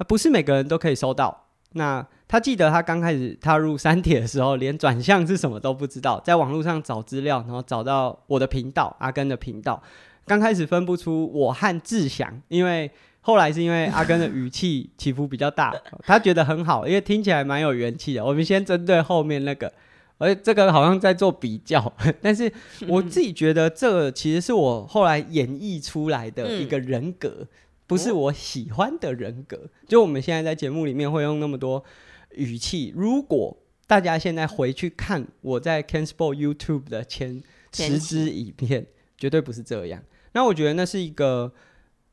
[0.09, 1.45] 不是每个人都可以收到。
[1.71, 9.81] 那他记得他刚开始踏入山铁的时候，连转向是什么都不知道，在网络上找资料，然后找到我的频道阿根的频道。
[10.25, 12.89] 刚开始分不出我和志祥，因为
[13.21, 18.25] 后来是因为阿根的语气起伏比较大，他觉得很好，因为听起来蛮有元气的。
[18.25, 19.71] 我们先针对后面那个，
[20.17, 22.51] 而这个好像在做比较， 但是
[22.87, 27.47] 我自己觉得这个其实是我后来演绎出来的一个人格，
[27.85, 29.59] 不是我喜欢的人格。
[29.87, 31.83] 就我们现在在节目里面会用那么多
[32.31, 33.55] 语气，如果
[33.85, 37.43] 大家现在回去看我在 CanSport YouTube 的前
[37.73, 38.85] 十支影片，
[39.17, 40.01] 绝对不是这样。
[40.33, 41.51] 那我觉得那是一个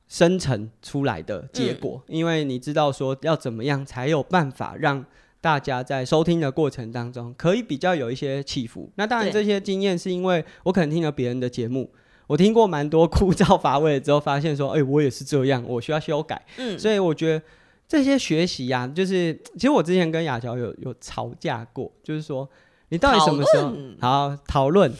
[0.09, 5.05] 生成出来的结果，嗯、因为你知道说要怎么样才有办法让
[5.41, 8.91] 大家在收听的过程当中可以比较有一些起伏。
[8.97, 11.91] 那当然这些经验是因为我可能听了别人的节目，
[12.27, 16.45] 我听过蛮多枯燥乏味之后，发现说，哎、欸，我也是这样，我需要修改。
[16.57, 17.45] 嗯，所以我觉得
[17.87, 22.49] 这些学习呀、啊，就是其实我之前跟雅乔有有吵架过，就是说。
[22.91, 24.93] 你到底什么时候好讨论？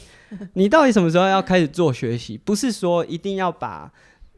[0.53, 2.37] 你到底什么时候要开始做学习？
[2.37, 3.91] 不是说一定要把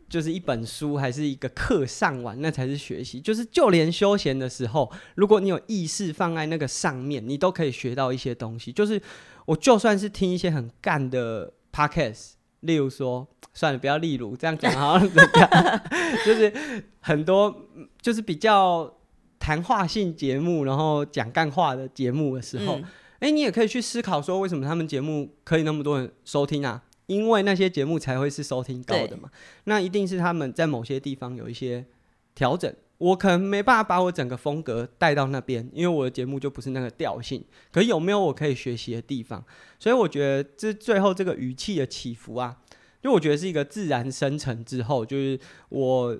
[0.07, 3.19] 就是一本书还是一个课上完，那才是学习。
[3.19, 8.71] 就是就连休闲的时候，如果你有意识放在那个上面，你都可以学到一些东西。
[8.71, 9.01] 就是
[9.45, 12.31] 我就算是听一些很干的 podcast，
[12.61, 15.81] 例如说，算了，不要例如这样讲好像怎样，
[16.25, 16.53] 就是
[17.01, 17.53] 很多
[18.01, 18.93] 就是比较
[19.37, 22.75] 谈话性节目，然后讲干话的节目的时候。
[22.77, 22.83] 嗯
[23.21, 26.83] 哎，你也可以去思考说，为什么他们节目可以那么多人收听啊？
[27.05, 29.29] 因为那些节目才会是收听高的嘛。
[29.65, 31.85] 那一定是他们在某些地方有一些
[32.33, 32.73] 调整。
[32.97, 37.43] 我可能没办法把我整个风格带到那边，因为我的节目就不是那个调性。
[37.71, 39.43] 可有没有我可以学习的地方？
[39.77, 42.57] 所以我觉得这最后这个语气的起伏啊，
[43.03, 46.17] 就我觉得是一个自然生成之后，就是我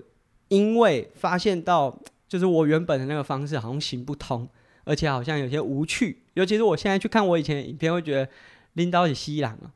[0.48, 4.48] 因为发现到，就是我原本的那个方式好像行不通。
[4.84, 8.28] 而且好像有些无趣，尤其是我现在去看我以前的影片，会觉得
[8.74, 9.70] 拎刀是西郎啊，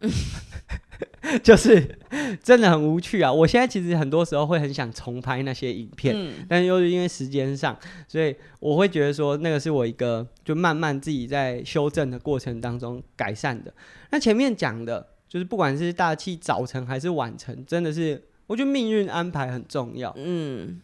[1.42, 1.98] 就是
[2.42, 3.32] 真的很无趣啊。
[3.32, 7.78] 我现在其实很多时候会很想重拍那些影片，嗯、但是又是因为时间上，
[8.08, 13.72] 所以我会觉得说那个是我一个就慢慢自己在修正的过程当中改善的。
[14.10, 20.14] 那前面讲的就是不管是大气早晨还是晚晨，真的是我觉得命运安排很重要。
[20.16, 20.80] 嗯，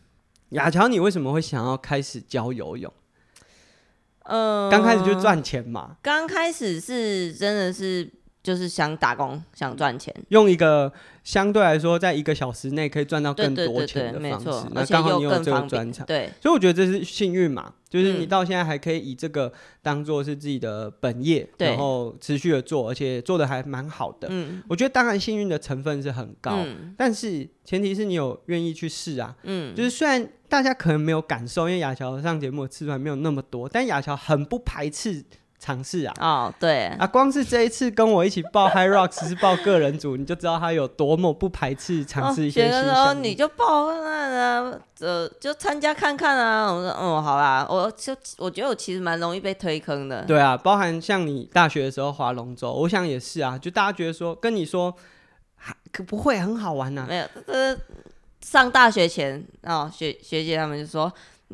[0.51, 2.93] 雅乔，你为什么会想要开始教游泳？
[4.25, 5.97] 呃，刚开始就赚钱嘛。
[6.03, 8.11] 刚开始是真的是
[8.43, 10.93] 就是想打工，想赚钱，用一个。
[11.25, 24.27] 相对来说，在一个小时内可以赚到更多钱的方式，那刚好你有这个专长，对，所以我觉得这是幸运嘛，就是你到现在还可以以这个当做是自己的本业，嗯、然后持续的做，而且做的还蛮好的。
[24.33, 29.37] 嗯，我觉得当然幸运的成分是很高，嗯、但是前提是你有愿意去试啊。
[29.45, 35.25] 嗯，就是虽然大家可能没有感受，因为雅乔上节目的次数还没有那么多，但雅乔很不排斥。
[35.63, 36.13] 尝试啊！
[36.19, 43.23] 哦，对啊，光是这一次跟我一起报 High Rocks 是报个人组，你就知道他有多么不排斥尝试一些新项目。
[43.23, 46.67] 你就报啊呃，就参加看看啊。
[46.67, 50.25] 我说，嗯，好啦，我就我觉得我其实蛮容易被推坑的。
[50.25, 53.57] 对啊，包含像你大学的时候划龙舟，我想也是啊。
[53.57, 54.93] 就大家觉得说，跟你说
[55.93, 57.07] 可不会很好玩呐、啊？
[57.09, 57.77] 没有，呃，
[58.41, 61.13] 上大学前哦，学学姐他们就说，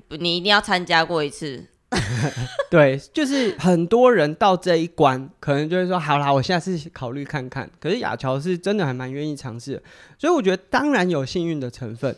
[0.09, 1.63] 你一定要参加过一次。
[2.71, 9.83] 对，就是很多人到这一关，可能就会说：“好啦，我下次考虑看看。”可是雅乔是真的还蛮愿意尝试的，
[10.19, 12.15] 所以我觉得当然有幸运的成分。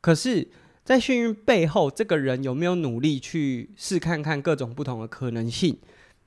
[0.00, 0.48] 可是，
[0.84, 5.76] 在幸运背后，这个人有没有努力去试看看各种不同的可能性，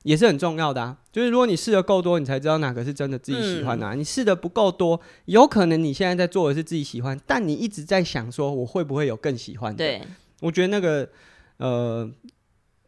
[0.03, 0.97] 也是很重要的啊。
[1.11, 3.95] 就是如果你试的够多，你才知道哪个是真的自己喜欢的啊。
[3.95, 3.99] 嗯。
[3.99, 10.03] 你试的不够多，有可能你现在在做的是自己喜欢，但你一直在想说：“我会不会有更喜欢的？”对，
[10.41, 11.09] 我觉得那个
[11.57, 12.07] 呃。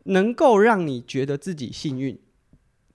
[0.06, 2.18] 能够让你觉得自己幸运，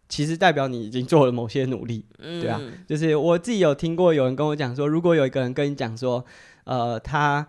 [0.09, 2.61] 其实代表你已经做了某些努力，嗯、对啊。
[2.87, 6.25] 就是我自己有听过有人跟我讲说，如果有一个人跟你讲说，
[6.65, 7.47] 呃，他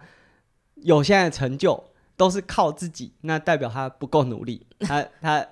[0.76, 5.47] 有现在的成就都是靠自己，那代表他不够努力， 他他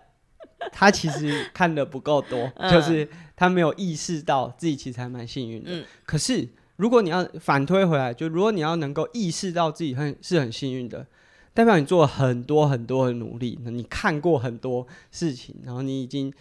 [0.71, 5.69] 他其实看的不够多，就是他没有意识到自己其实还蛮幸运的。
[5.71, 11.05] 嗯、可是如果你要反推回来，就如果你要能够意识到自己很是很幸运的。
[11.53, 16.31] 代表你做了很多很多的努力，你看过很多事情，然后你已经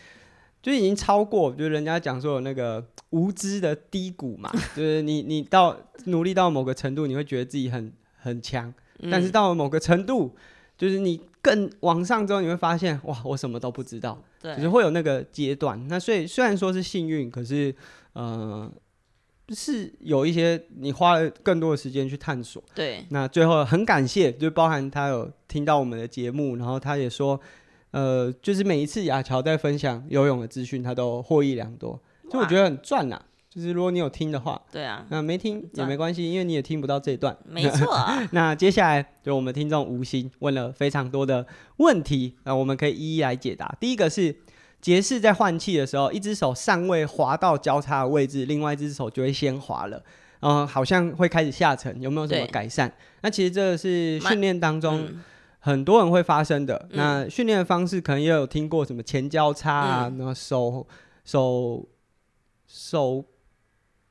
[0.63, 8.73] 就已经超过，就是人家讲说有那个无知的低谷嘛， 就是你你到努力到某个程度，你会觉得自己很很强，
[9.11, 10.35] 但是到了某个程度，
[10.77, 15.87] 就是你更往上之后，你会发现哇，我什么都不知道，对，就是会有那个阶段。
[15.89, 17.75] 那所以虽然说是幸运，可是
[18.13, 18.71] 呃。
[19.55, 23.05] 是有一些你花了更多的时间去探索，对。
[23.09, 27.41] 那最后很感谢，就包含他有听到我们的节目，然后他也说，
[27.93, 31.99] 呃，就是每一次亚乔在分享游泳的资讯，他都获益良多，
[32.31, 33.19] 就我觉得很赚呐。
[33.49, 38.23] 就是如果你有听的话，对啊，那没听也没关系，因为你也听不到这一段，没错啊。
[38.33, 41.47] 那接下来就我们听众吴昕问了非常多的
[41.79, 43.75] 问题，那我们可以一一来解答。
[43.81, 44.37] 第一个是。
[44.81, 50.03] 蝶式在换气的时候，一只手尚未滑到交叉的位置，另外一只手就会先滑了，
[50.41, 52.91] 嗯，好像会开始下沉，有没有什么改善？
[53.23, 55.09] 那其实这个是训练当中
[55.59, 56.77] 很多人会发生的。
[56.91, 60.87] 嗯、那训练的方式可能也有听过什么前交叉啊，然后、嗯、手
[61.25, 61.89] 手
[62.67, 63.25] 手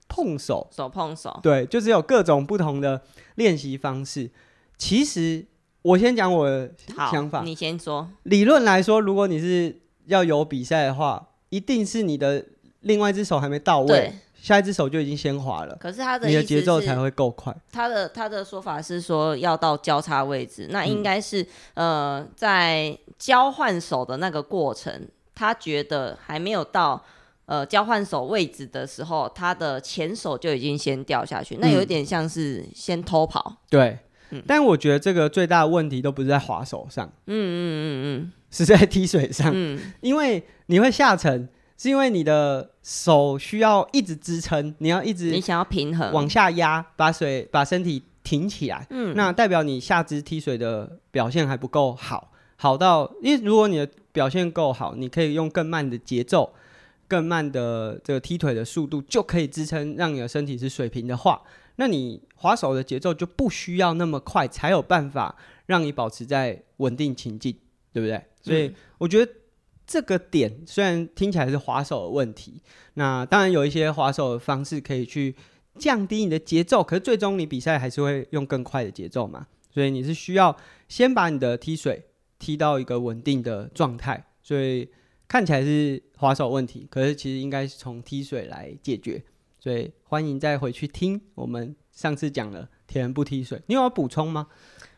[0.10, 3.02] 碰手，手碰手，对，就是有各种不同的
[3.36, 4.30] 练习方式。
[4.78, 5.46] 其实
[5.82, 6.72] 我先讲我的
[7.10, 8.10] 想法，你先说。
[8.24, 12.44] 理论来说，如果你是要有比赛的话，一定是你的
[12.82, 15.76] 另外一只手还没到位，对下一只手就已经先滑了。
[15.80, 17.56] 可是他的你的节奏才会够快。
[17.72, 21.42] 他的他的说法是说要到交叉位置，那应该是、
[21.74, 27.04] 嗯、呃在交换手的那个过程，他觉得还没有到
[27.46, 33.58] 呃交换手位置的时候，他的前手就已经先掉下去，那有点像是先偷跑。
[33.70, 33.98] 对，
[34.32, 37.06] 嗯、但我觉得这个最大的问题都不是在滑手上。
[37.26, 37.96] 嗯嗯嗯嗯。
[38.18, 46.14] 嗯嗯是在踢水上，嗯、因为你会下沉，是因为你的手需要一直支撑，你要一直你想要平衡。
[46.14, 56.54] 往下压，把水把身体挺起来，嗯，那代表你下肢踢水的表现还不够好，好到因为如果你的表现够好，你可以用更慢的节奏、
[57.06, 61.42] 更慢的这个踢腿的速度，就可以支撑让你的身体是水平的话，
[61.78, 67.58] 那你滑手的节奏就不需要那么快，才有办法让你保持在稳定情境，
[67.94, 68.22] 对不对？
[68.42, 69.32] 所以我觉得
[69.86, 72.62] 这个点虽然听起来是滑手的问题，
[72.96, 75.36] 那当然有一些滑手的方式可以去
[75.76, 79.48] 降低你的节奏，可是最终你比赛还是会用更快的节奏嘛。
[79.72, 80.56] 所以你是需要
[80.88, 82.06] 先把你的踢水
[82.40, 84.26] 踢到一个稳定的状态。
[84.42, 84.90] 所以
[85.28, 89.24] 看起来是滑手问题，可是其实应该是从踢水来解决。
[89.68, 94.48] 所以欢迎再回去听我们上次讲了铁人不踢水，你有要补充吗？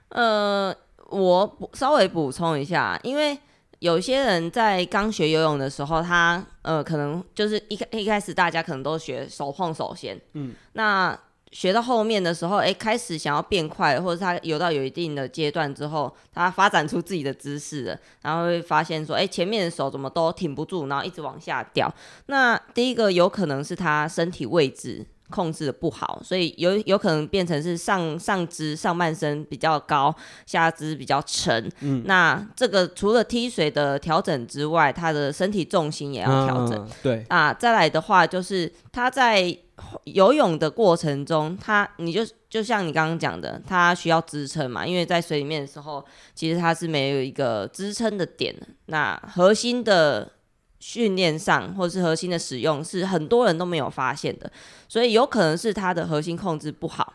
[0.09, 0.76] 呃。
[1.09, 3.36] 我补稍微补充一下，因为
[3.80, 11.20] 有些人在刚学游泳的时候，他呃可能就是一开一开始大家可能都学手碰手先，嗯，那
[11.52, 21.91] 学到后面的时候，哎，开始想要变快，或者他游到有一定的阶段之后，他发展出自己的姿势了，然后会发现说，哎，前面的手怎么都挺不住，然后一直往下掉。
[22.28, 31.68] 那第一个有可能是他身体位置控制的不好，所以有有可能变成是上上肢上半身比较高，下肢比较沉。
[31.82, 36.78] 嗯，那这个除了踢水的调整之外，他的身体重心也要调整。
[36.78, 39.58] 嗯、对啊，再来的话就是他在。
[40.05, 46.03] 游泳的过程中，他你就就像你刚刚讲的，它需要支撑嘛，因为在水里面的时候，
[46.34, 48.55] 其实它是没有一个支撑的点。
[48.88, 50.32] 那核心的
[50.80, 54.51] 训练上，或是核心的使用，是很多人都没有发现的，
[54.88, 57.13] 所以有可能是他的核心控制不好，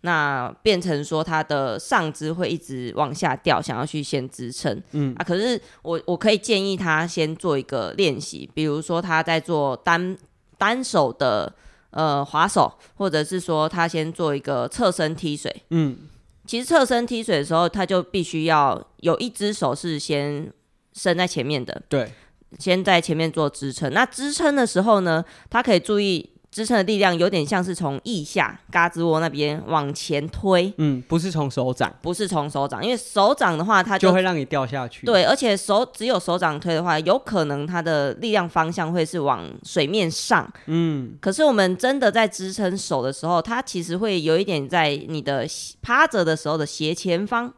[0.00, 4.82] 那变成说他的上肢会一直往下掉，想要去先支撑。
[4.92, 10.16] 嗯啊，可是我我可以建议他先做一个练习，比如说他在做单
[10.56, 11.52] 单手的。
[11.94, 15.62] 呃，划手，或者是说他先做一个侧身踢水。
[15.70, 15.96] 嗯，
[16.44, 20.52] 其实侧身踢水的时候，他就必须要有一只手是先
[20.92, 21.82] 伸在前面的。
[21.88, 22.12] 对，
[22.58, 23.92] 先在前面做支撑。
[23.92, 26.33] 那支撑的时候呢，他可以注意。
[26.54, 35.04] 支撑的力量有点像是从腋下胳肢窝那边往前推，嗯，不是从手掌，不是从手掌，因为手掌的话，它就，就会让你掉下去。
[35.04, 41.18] 对，而且手只有手掌推的话，有可能它的力量方向会是往水面上，嗯。
[41.20, 45.44] 可是我们真的在支撑手的时候，它其实会有一点在你的
[45.82, 47.52] 趴着的时候的斜前方，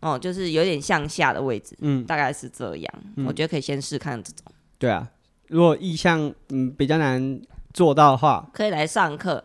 [0.00, 2.94] 哦，就是有点向下的位置，嗯，大概是这样。
[3.16, 4.44] 嗯，我觉得可以先试看这种。
[4.78, 5.08] 对啊，
[5.48, 7.40] 如果意向嗯比较难。
[7.76, 9.38] 做到的话，可以来上课。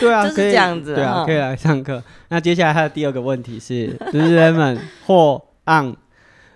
[0.00, 0.94] 对 啊，就是这样子。
[0.94, 2.02] 对啊，可以来上课。
[2.28, 5.94] 那接下来他的第二个问题是，Lululemon 或 On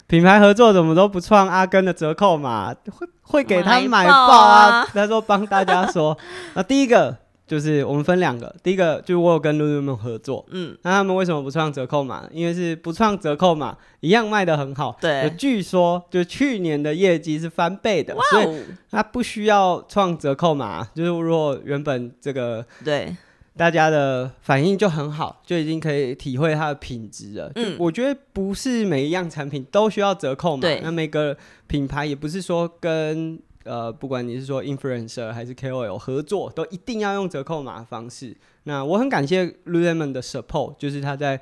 [0.06, 4.86] 品牌合作怎么都不创阿根的折扣码，会会给他买爆啊？
[4.94, 6.16] 他说帮大家说。
[6.54, 7.14] 那第一个。
[7.50, 12.24] 就是我们分两个，第一个就是我有跟 Lululemon 合作，嗯，那他们为什么不创折扣码？
[12.32, 15.28] 因为是不创折扣码，一样卖得很好，对。
[15.36, 20.86] 据说就去年的业绩是翻倍的，所以他不需要创折扣码。
[20.94, 23.16] 就是如果原本这个对
[23.56, 27.50] 大家的反应就很好，就已经可以体会它的品质了。
[27.56, 31.36] 嗯，我觉得不是每一样产品都需要折扣码，那每个
[31.66, 33.40] 品牌也不是说跟。
[33.64, 38.34] 呃，不管你是说 influencer 还是 KOL 合作，都一定要用折扣码的方式。
[38.62, 41.38] 那我很感谢 Lululemon 的 support，就是他在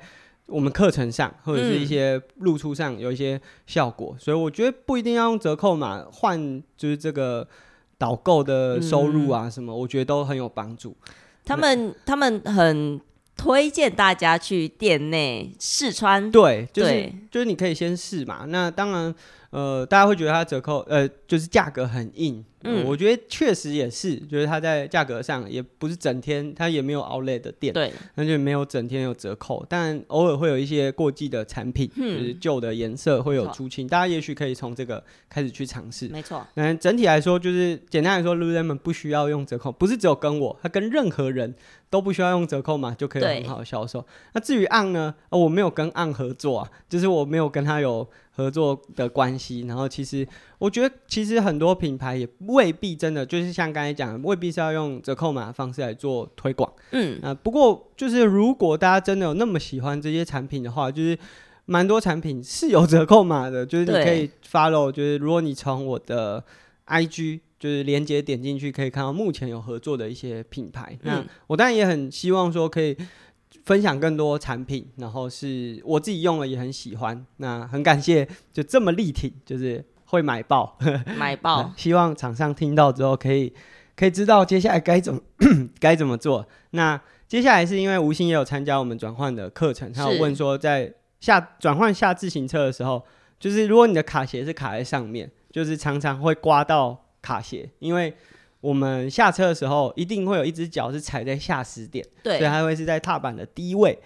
[0.47, 7.47] 我们课程上或者是一些露出上有一些效果，嗯、所以我觉得不一定要用折扣码换，就是这个
[7.97, 10.93] 导购的收入啊什么，嗯、我觉得都很有帮助。
[11.45, 12.99] 他们他们很
[13.37, 18.43] 推荐大家去店内试穿，对，就是就是你可以先试嘛。
[18.49, 19.15] 那当然。
[19.51, 22.43] 呃，大家会觉得它折扣，呃，就是价格很硬。
[22.63, 36.07] 嗯，我觉得确实也是，就是它在价格上也不是整天，它也没有 outlet 的店，对，那就没有整天有折扣，但偶尔会有一些过季的产品，嗯、就是旧的颜色会有出清，大家也许可以从这个开始去尝试。
[36.09, 41.55] 没错，嗯整体来说，就是简单来说，Lululemon 不需要用折扣，不是只有跟我，它跟任何人
[41.89, 44.05] 都不需要用折扣嘛，就可以很好销售。
[44.33, 48.07] 那至于 On 呢，呃，我没有跟 On 合作啊，就是我没有跟他有。
[48.39, 50.25] 合作的关系，然后其实
[50.59, 56.71] 我觉得，其实很多品牌也未必真的就是像刚才讲的，未必是要用折扣码的方式来做推广。
[56.91, 61.17] 嗯啊、呃，不过就是如果大家真的有那么喜欢这些产品的话，就是
[61.65, 66.43] 蛮多产品是有折扣码的，就是你可以 follow，就是如果你从我的
[66.87, 70.97] IG 就是连接点进去，可以看到目前有合作的一些品牌。
[71.01, 72.95] 嗯、那我当然也很希望说可以。
[73.65, 80.77] 分享更多产品，然后是我自己用了也很喜欢，那很感谢，就这么力挺，就是会买爆，
[81.17, 81.73] 买 爆、嗯。
[81.77, 83.53] 希望厂商听到之后可以
[83.95, 85.21] 可以知道接下来该怎么
[85.79, 86.45] 该怎么做。
[86.71, 93.03] 那接下来是因为吴昕也有参加我们转换的课程，他有问说在下转换下自行车的时候，
[93.39, 98.13] 就是如果你的卡鞋是卡在上面，就是常常会刮到卡鞋，因为。
[98.61, 103.97] 我们下车的时候，一定会有一只脚是踩在下石点，对，所以它会是在踏板的低位。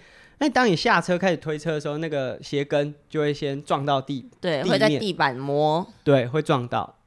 [0.44, 6.98] 那当你下车开始推车的时候，那个鞋跟就会先撞到地，对，地会在地板磨，对，会撞到。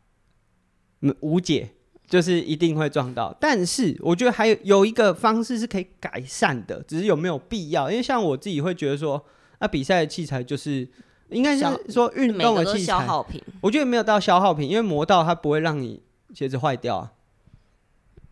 [1.02, 1.70] 嗯，无解，
[2.08, 3.32] 就是一定会撞到。
[3.40, 7.92] 但是我觉得还有有一个方式是可以改善的，只是有没有必要？
[7.92, 9.24] 因为像我自己会觉得说，
[9.60, 10.88] 那、啊、比赛的器材就是
[11.30, 13.40] 应该是说运动的器材，消耗品。
[13.62, 16.02] 我觉得没有到消耗品，因为磨到它不会让你
[16.34, 17.12] 鞋子坏掉啊。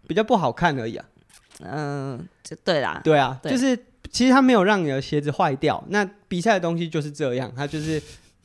[0.08, 1.06] 比较不好看而已啊，
[1.60, 3.78] 嗯，这对啦，对啊，对就是
[4.16, 5.84] 其实它没有让你的鞋子坏掉。
[5.90, 8.02] 那比赛的东西就是这样，它就是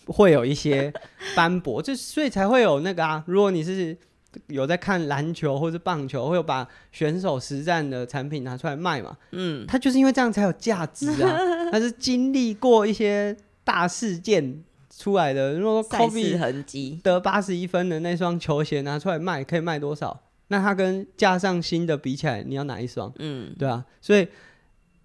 [0.07, 0.93] 会有一些
[1.37, 3.23] 斑驳，就所以才会有那个啊。
[3.29, 3.97] 如果你是
[4.49, 9.17] 有在看篮球或者棒球，会有把选手实战的产品拿出来卖嘛？
[9.31, 11.39] 嗯，它就是因为这样才有价值啊！
[11.71, 15.55] 它是经历过一些大事件出来的。
[15.55, 20.21] 如果说 Kobe 痕迹得八十一分的那双球鞋拿出来卖，可以卖多少？
[20.49, 23.13] 那它跟架上新的比起来，你要哪一双？
[23.21, 24.27] 嗯，对啊，所以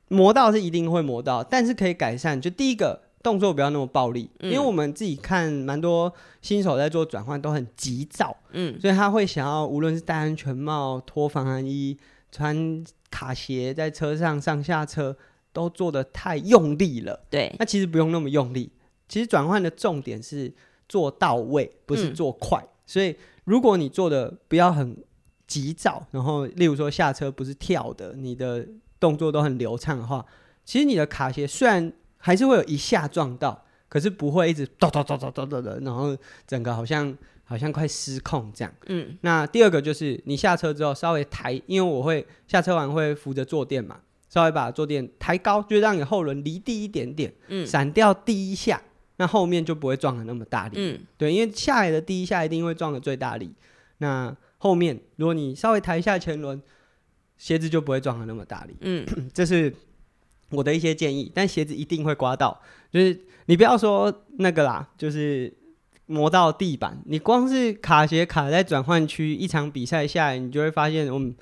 [0.08, 2.40] 磨到是一定会磨到，但是可以改善。
[2.40, 3.04] 就第一个。
[3.26, 11.98] 动作不要那么暴力，因为我们自己看蛮多新手在做转换都很急躁，嗯，所以他会想要无论是戴安全帽、脱防寒衣、
[12.32, 15.18] 穿卡鞋，在车上上下车
[15.52, 17.26] 都做的太用力了。
[17.32, 18.72] 对，那其实不用那么用力。
[19.10, 20.54] 其实转换的重点是
[20.88, 22.60] 做到位，不是做快。
[22.60, 24.96] 嗯，所以如果你做的不要很
[25.48, 28.68] 急躁，然后例如说下车不是跳的，你的
[29.00, 30.26] 动作都很流畅的话，
[30.64, 36.18] 其实你的卡鞋虽然还是会有一下撞到，可是不会一直咚咚咚咚咚咚的，然后
[36.48, 38.74] 整个好像好像快失控这样。
[38.88, 48.82] 嗯，那第二个就是你下车之后稍微抬，因为我会下车完会扶着坐垫嘛，稍微把坐垫抬高，就让你后轮离地一点点，嗯，闪掉第一下，
[49.18, 50.74] 那后面就不会撞的那么大力。
[50.78, 53.54] 嗯，对，因为下来的第一下一定会撞的最大力，
[54.00, 56.60] 那后面如果你稍微抬一下前轮，
[57.38, 58.76] 鞋子就不会撞的那么大力。
[58.82, 59.74] 嗯， 这是。
[60.52, 62.62] 我的一些建议，但鞋子一定会刮到，
[62.92, 65.52] 就是你不要说那个啦，就是
[66.06, 71.36] 磨到地板，你光是卡鞋卡在转换区，一场比赛下来，你就会发现，我们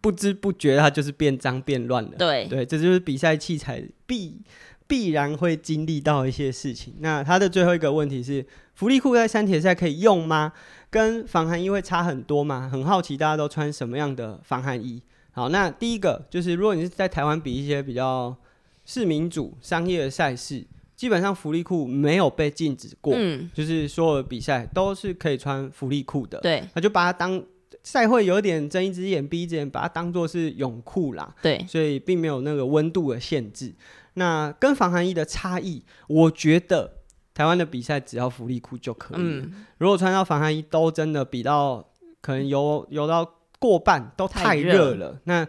[0.00, 2.12] 不知不觉它就是变脏变乱了。
[2.18, 4.40] 对对，这就是比赛器材必
[4.86, 6.94] 必然会经历到一些事情。
[7.00, 8.44] 那它的最后一个问题是，
[8.74, 10.54] 福利裤在三铁赛可以用吗？
[10.90, 12.68] 跟防寒衣会差很多嘛？
[12.72, 15.02] 很好奇大家都穿什么样的防寒衣。
[15.30, 18.36] 好，那第一个就是，如果你是在台湾比一些比较
[18.84, 20.66] 市民主商业的赛事，
[20.96, 26.40] 基本上福利裤没有被禁止过，嗯，就是所有的比赛都是可以穿福利裤的。
[26.40, 27.40] 对，那就把它当
[27.84, 31.32] 赛会有点睁一只眼闭一只眼，把它当做是泳裤啦。
[31.40, 33.72] 对，所以并没有那个温度的限制。
[34.14, 36.97] 那跟防寒衣的差异，我觉得
[37.38, 39.42] 台湾的比赛只要福利裤就可以了。
[39.46, 41.88] 嗯，如果穿到防寒衣，都真的比到
[42.20, 43.34] 可能游游到。
[43.60, 45.44] 过半都太热了，那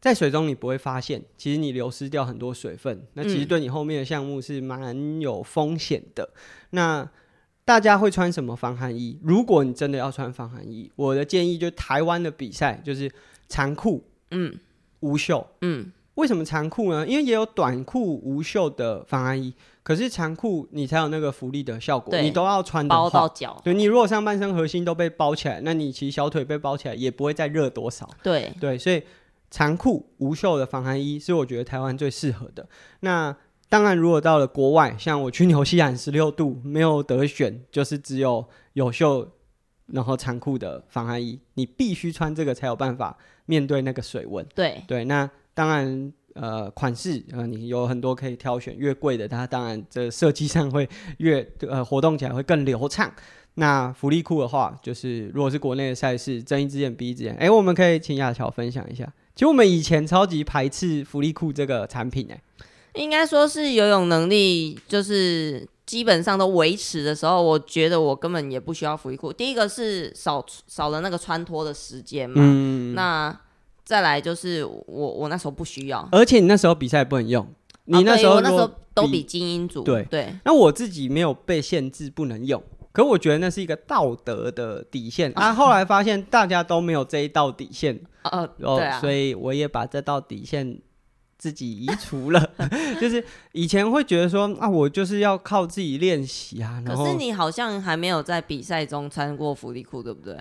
[0.00, 6.30] 在水中你不会发现，其实你流失掉很多水分，那其实对你后面的项目是蛮有风险的。
[6.32, 6.40] 嗯。
[6.70, 7.10] 那
[7.66, 9.20] 大家会穿什么防寒衣？
[9.22, 13.12] 如果你真的要穿防寒衣，我的建议就是台湾的比赛就是
[13.48, 14.58] 长裤，嗯，
[15.00, 15.92] 无袖，嗯。
[16.14, 17.06] 为什么长裤呢？
[17.06, 19.52] 因为也有短裤无袖的防寒衣，
[19.82, 23.60] 可是长裤你才有那个浮力的效果，你都要穿的话，包到脚。
[23.64, 28.08] 对，你如果上半身核心都被包起来，那你其实小腿被包起来也不会再热多少。
[28.22, 29.02] 对对，所以
[29.50, 32.68] 长裤无袖的防寒衣是我觉得台湾最适合的。
[33.00, 33.36] 那
[33.68, 39.28] 当然，如果到了国外，像我去纽西兰十六度没有得选，就是只有有袖
[39.86, 44.46] 然后长裤的防寒衣，你必须穿这个才有办法面对那个水温。
[44.54, 45.28] 对对，那。
[45.54, 53.12] 当然，呃，款式呃，你有很多可以挑选，越贵的它当然这设计上会越呃活动起来会更流畅。
[53.54, 57.36] 那福利裤的话，就是如果是国内的赛事，睁一只眼闭一只眼。
[57.36, 59.04] 哎，我们可以请亚乔分享一下。
[59.34, 62.40] 其实我们以前超级排斥福利裤这个产品，哎，
[62.94, 69.30] 应该说是游泳能力就是基本上都维持的时候，我觉得我根本也不需要福利裤。
[69.30, 73.38] 第一个是少少了那个穿脱的时间嘛，嗯，那。
[73.84, 77.46] 再来就是我我那时候不需要，而且你那时候比赛不能用，
[77.84, 79.82] 你那时候、那时候都比精英组。
[79.82, 82.62] 对对，那我自己没有被限制不能用，
[82.92, 85.52] 可我觉得那是一个道德的底线啊。
[85.54, 90.78] 后来发现大家都没有这一道底线，呃、哦，对啊，所以我也把这道底线
[91.36, 92.50] 自己移除了。
[93.00, 96.80] 就是以前会觉得说啊，我就是要靠自己练习啊。
[96.86, 100.36] 可是你好像还没有在比赛中穿过福利裤，对不对？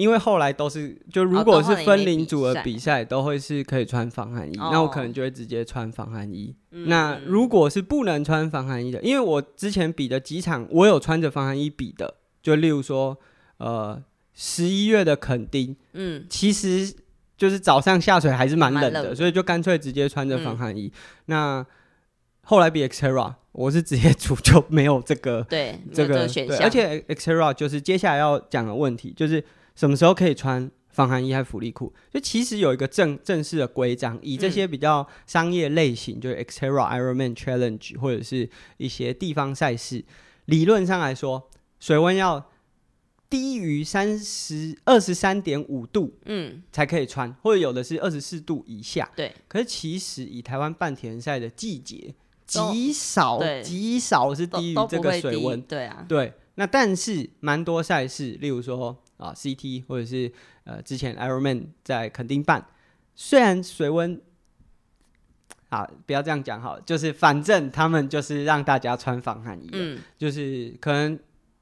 [0.00, 6.88] 因为后来都是，就如果是分龄组的比赛，都会是可以穿防寒衣，哦，那我可能就会直接穿防寒衣，嗯。
[6.88, 13.14] 那如果是不能穿防寒衣的，因为我之前比的几场，我有穿着防寒衣比的，就例如说，
[13.58, 14.02] 呃，
[14.32, 16.94] 十一月的垦丁，嗯，其实
[17.36, 20.92] 就是早上下水还是蛮冷的，冷，所以就干脆直接穿着防寒衣，嗯。
[21.26, 21.66] 那
[22.44, 29.44] 后来比 Xterra，我是直接组就没有这个，对，这个，这个选项，而且 Xterra 就是接下来要讲的问题，就是。
[29.80, 31.90] 什么时候可以穿防寒衣还是福利裤？
[32.12, 40.04] 就其实有一个正正式的规章，以这些比较商业类型，嗯、就是 Xterra Ironman Challenge 或者是一些地方赛事，
[40.44, 41.48] 理论上来说，
[41.78, 42.50] 水温要
[43.30, 49.10] 低于三十二十三点五度，嗯，才可以穿，或者有的是二十四度以下。
[49.16, 55.58] 对，可是其实以台湾半田赛的季节，极少极少是低于这个水温。
[55.62, 56.34] 对啊，对。
[56.56, 59.02] 那但是蛮多赛事，例如说。
[59.20, 60.32] 啊，CT 或者是
[60.64, 62.66] 呃之前 Ironman 在垦丁办，
[63.14, 64.20] 虽然水温。
[65.68, 71.16] 啊，不要这样讲好，就是反正他们就是让大家穿防寒衣，嗯，就是可能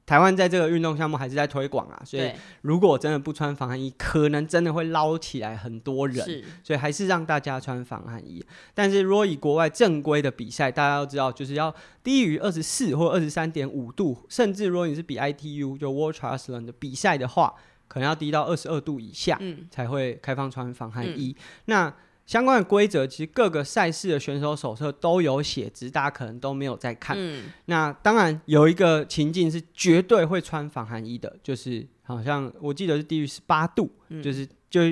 [0.08, 2.32] 台湾在这个运动项目还是在推广啊，所以
[2.62, 8.42] 如果真的不穿防寒衣，可能真的会捞起来很多人，所以还是让大家穿防寒衣。
[8.72, 17.52] 但是如果以国外正规的比赛，大家都知道就是要低于二十四或二十三点五度，甚至如果你是比 ITU 就 World Triathlon 的比赛的话，
[17.86, 21.36] 可能要低到二十二度以下，嗯，才会开放穿防寒衣。
[21.38, 21.94] 嗯、那
[22.28, 27.16] 相关的规则，其实各个赛事的选手手册都有写，只是大家可能都没有在看。
[27.18, 34.82] 嗯、那当然有一个情境是绝对会穿防寒衣的，就是好像我记得是低于十八度，嗯、就是就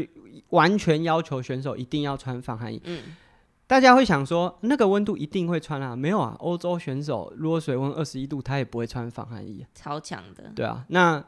[0.48, 2.80] 完全要求选手一定要穿防寒衣。
[2.84, 3.02] 嗯、
[3.66, 5.94] 大家会想说，那个温度一定会穿啊？
[5.94, 10.50] 没有啊，欧洲选手如果水温二十一度，他也不会穿防寒衣，超强的。
[10.54, 11.22] 对啊，那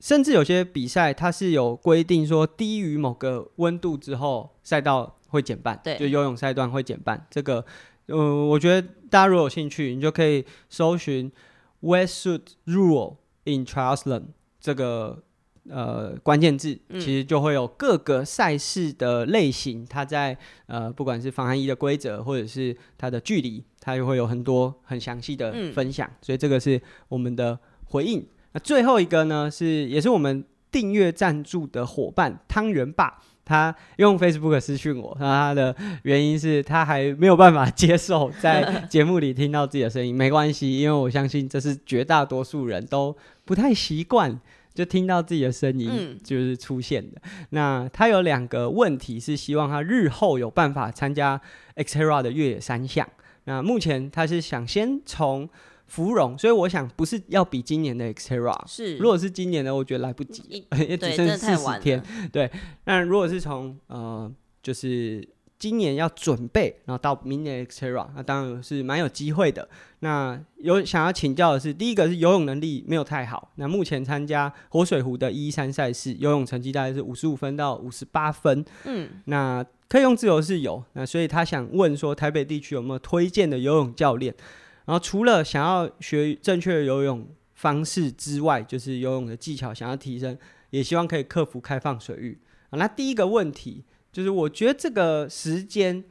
[0.00, 5.18] 甚至有些比赛它是有规定说，低于某个温度之后，赛道。
[5.32, 7.26] 会减半，对，就游泳赛段会减半。
[7.30, 7.64] 这个，
[8.06, 11.32] 呃，我觉得大家如果有兴趣，你就可以搜寻
[11.80, 14.24] “wetsuit rule in triathlon”
[14.60, 15.22] 这个
[15.70, 20.36] 呃关键字，嗯、其实就会有各个赛事的类型，它在
[20.66, 26.06] 呃不管是防寒衣的规则，或者是它的距离，它就会有很多很详细的分享。
[26.06, 28.24] 嗯、所以这个是我们的回应。
[28.52, 33.22] 那最后一个呢，是也是我们订阅赞助的伙伴汤圆爸。
[33.44, 35.74] 他用 Facebook 私讯我，那他的
[36.04, 40.14] 原因是他还没有办法接受在节目里听到自己的声音。
[40.14, 43.14] 没关系，因为我相信这是绝大多数人都
[43.44, 44.40] 不太习惯，
[44.72, 47.20] 就听到自己的声音就是出现的。
[47.24, 51.40] 嗯、那他有两个问题是希望他日后有办法参加
[51.76, 53.06] Xterra 的越野三项。
[53.44, 55.48] 那目前他是想先从
[55.92, 62.02] 芙蓉，所以我想不是要比今年的 Xterra，是如果是今年的，我觉得来不及， 也只剩四十天。
[62.32, 62.50] 对，
[62.84, 64.32] 那如果是从呃，
[64.62, 65.28] 就是
[65.58, 69.68] 今年要准备，然后到明年 Xterra，那当然是蛮有机会的。
[69.98, 84.34] 那有想要请教的是，第一个是游泳能力没有太好，那目前参加活水湖的一三赛事，游泳成绩大概是五十五分到五十八分，嗯，那可以用自由式游，那所以他想问说，台北地区有没有推荐的游泳教练？
[84.84, 90.36] 然后除了想要学正确的游泳方式之外，就是游泳的技巧想要提升，
[90.70, 92.40] 也希望可以克服开放水域。
[92.72, 96.02] 那第一个问题就是，我觉得这个时间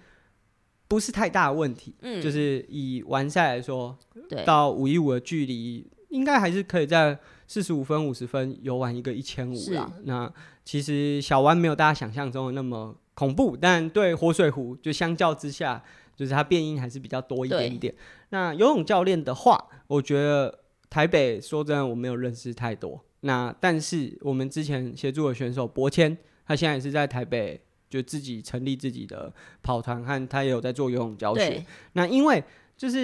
[0.88, 3.98] 不是太大的问题，嗯，就是以完赛来说，
[4.30, 9.92] 对，到五一五的距离，应该还是可以在四十五分、五十分游完一个一千五啦。
[10.04, 10.32] 那
[10.64, 15.84] 其实小湾没有大家想象中的那么恐怖，但对活水湖就相较之下。
[16.22, 17.92] 就是它变音还是比较多一点点。
[18.30, 19.58] 那游泳教练的话，
[19.88, 23.04] 我觉得台北说真的我没有认识太多。
[23.22, 26.16] 那但是我们之前协助的选手博谦，
[26.46, 29.34] 他现在也是在台北就自己成立自己的
[29.64, 31.66] 跑团，和他也有在做游泳教学。
[31.94, 32.44] 那因为
[32.78, 33.00] 就是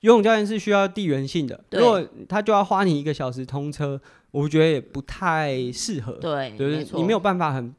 [0.00, 4.00] 游泳教练是需要地缘性的，如果他就要花你一个小时通车，
[4.30, 6.14] 我觉得也不太适合。
[6.14, 7.74] 对，就是你没有办法很。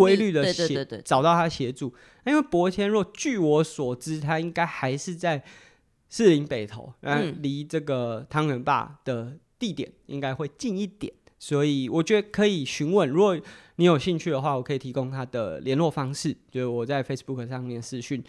[0.00, 1.94] 规律的协找到他协助，
[2.24, 5.42] 因为博谦若据我所知，他应该还是在
[6.08, 13.08] 士林北头，嗯，离这个汤圆坝的地点应该会近一点，所以我觉得可以询问。
[13.08, 13.38] 如果
[13.76, 18.22] 你有兴趣的话，我可以提供他的联络方式，就是我在 Facebook 上面私讯，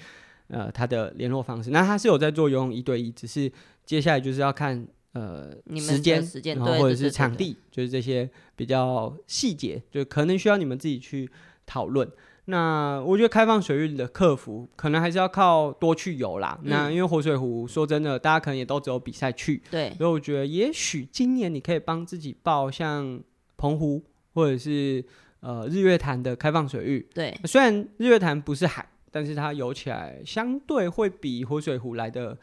[0.47, 1.71] 呃，他的联络方式。
[1.71, 3.51] 那他是有在做游泳一对一，只是
[3.83, 11.27] 接下来就是要看呃时间，时间，然后或者是场地，就是这些比较细节，就可能需要你们自己去。
[11.71, 12.05] 讨论，
[12.45, 16.59] 那我觉得开放水域的克服，可能还是要靠多去游啦。
[16.63, 19.89] 嗯、那因为活水湖，说真的，大家可能也都只有比赛去，对。
[19.97, 23.21] 所以我觉得，也许今年你可以帮自己报像
[23.55, 24.03] 澎湖
[24.33, 25.01] 或者是
[25.39, 27.07] 呃日月潭的开放水域。
[27.13, 32.37] 对，虽然日月潭不是海，但是它游起来相对会比活水湖来的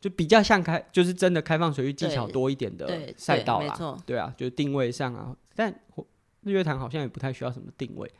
[0.00, 3.76] 就比较像开，就是真的开放水域技巧多一点的赛道啦。
[4.04, 5.72] 对，对啊，就是定位上啊，但
[6.42, 8.10] 日月潭好像也不太需要什么定位。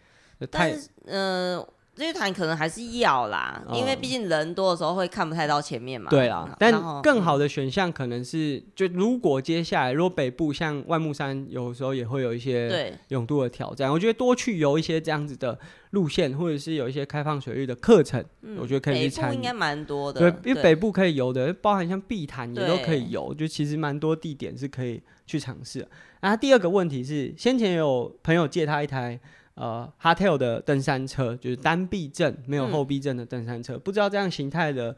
[0.51, 6.09] 但是，呃，这一团可能还是要啦，嗯、因为毕竟人多的时候会看不太到前面嘛。
[6.09, 15.59] 对啦，但更好的选项可能是，嗯、就如果接下来如果北部像万木山，有时候也会有一些泳度的挑战，我觉得多去游一些这样子的
[15.91, 19.35] 路线，或者是有一些开放水域的课程，嗯、我觉得可以去参与。
[19.35, 25.87] 应该蛮多的，对，因为北部可以游的，包含像碧潭也都可以游，就其实蛮多地点是可以去尝试。
[26.21, 29.21] 啊，第二个问题是，先前有朋友借他一台。
[29.55, 34.97] 呃，Hardtail 的登山车就是单避震没有后避震的登山车，嗯、不知道这样形态的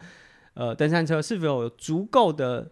[0.54, 2.70] 呃登山车是否有足够的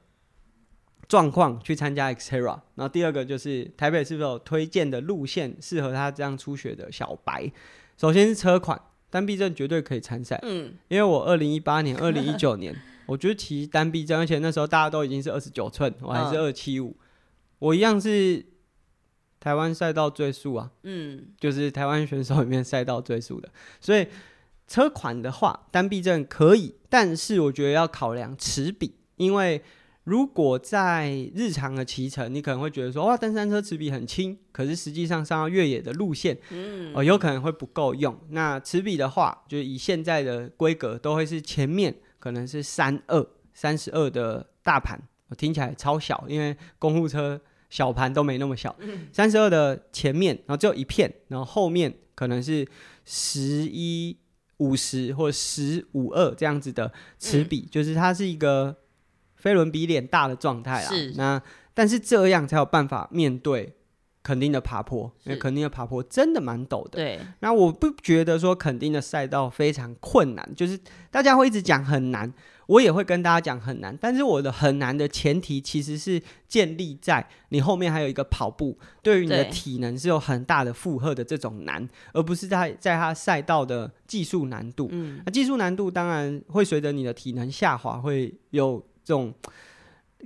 [1.09, 7.51] 状况去参加 Xterra，然后第二个就是台北是否有推荐的路线适合他这样初学的小白？
[7.99, 8.81] 首先是车款，
[9.11, 10.39] 单避震绝对可以参赛。
[10.43, 12.75] 嗯，因为我二零一八年、 二零一九年，
[13.07, 16.97] 我觉得骑单避震，而且那时候大家都已经是二十九寸，我还是二七五，
[17.59, 18.47] 我一样是
[19.43, 20.71] 台湾赛道最速啊。
[20.85, 23.49] 嗯，就是台湾选手里面赛道最速的，
[23.81, 24.07] 所以
[24.69, 29.61] 车款的话，单避震可以，但是我觉得要考量齿比，因为。
[30.05, 38.19] 如果在日常的骑乘，你可能会觉得说，哇，登山车齿比很轻，可是实际上上到越野的路线，嗯，呃，有可能会不够用。
[38.31, 43.25] 那齿比的话，就是以现在的规格，都会是前面可能是三二
[43.55, 47.41] 三十二的大盘，我听起来超小，因为公务车
[47.73, 48.77] 小盘都没那么小，
[49.13, 52.69] 三十二的前面，然后只有一片，然后后面可能是
[53.05, 53.41] 十
[53.73, 54.17] 一
[54.59, 58.77] 五十或十五二这样子的齿比，嗯，就是它是一个。
[59.35, 61.15] 飞轮比脸大的状态啦，是。
[61.17, 61.43] 那
[61.75, 63.75] 但是这样才有办法面对
[64.23, 66.91] 肯定的爬坡，因为肯定的爬坡真的蛮陡的。
[66.91, 70.79] 对，那我不觉得说肯定的赛道非常困难，就是
[71.11, 72.33] 大家会一直讲很难，
[72.67, 73.97] 我也会跟大家讲很难。
[74.01, 84.89] 但是我的很难的前提其实是建立在你后面还有一个跑步，对于你的体能是有很大的负荷的这种难，而不是在在它赛道的技术难度。
[84.91, 88.85] 嗯，那技术难度当然会随着你的体能下滑会有。
[89.05, 89.35] 这种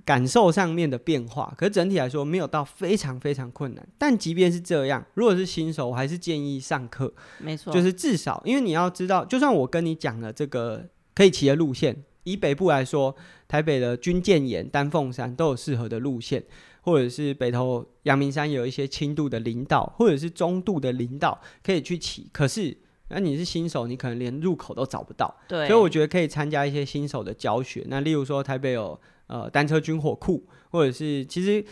[0.04, 3.88] 感受上面的变化，可是整体来说没有到非常非常困难。
[3.96, 7.10] 但即便是这样，如果是新手，我还是建议上课。
[7.38, 13.14] 没错，就是至少，因为你要知道，就算我跟你讲了这个可以骑的路线，以北部来说，
[13.46, 16.44] 台北的军舰岩、丹凤山都有适合的路线，
[16.82, 22.28] 或者是北投阳明山有一些轻度的林道，或者是中度的林道可以去骑。
[22.32, 22.76] 可是
[23.08, 25.32] 那你是新手，你可能连入口都找不到。
[25.46, 27.84] 对，所以我觉得可以参加一些新手的教学。
[27.88, 31.64] 那例如说，台北有呃单车军火库，或者是其实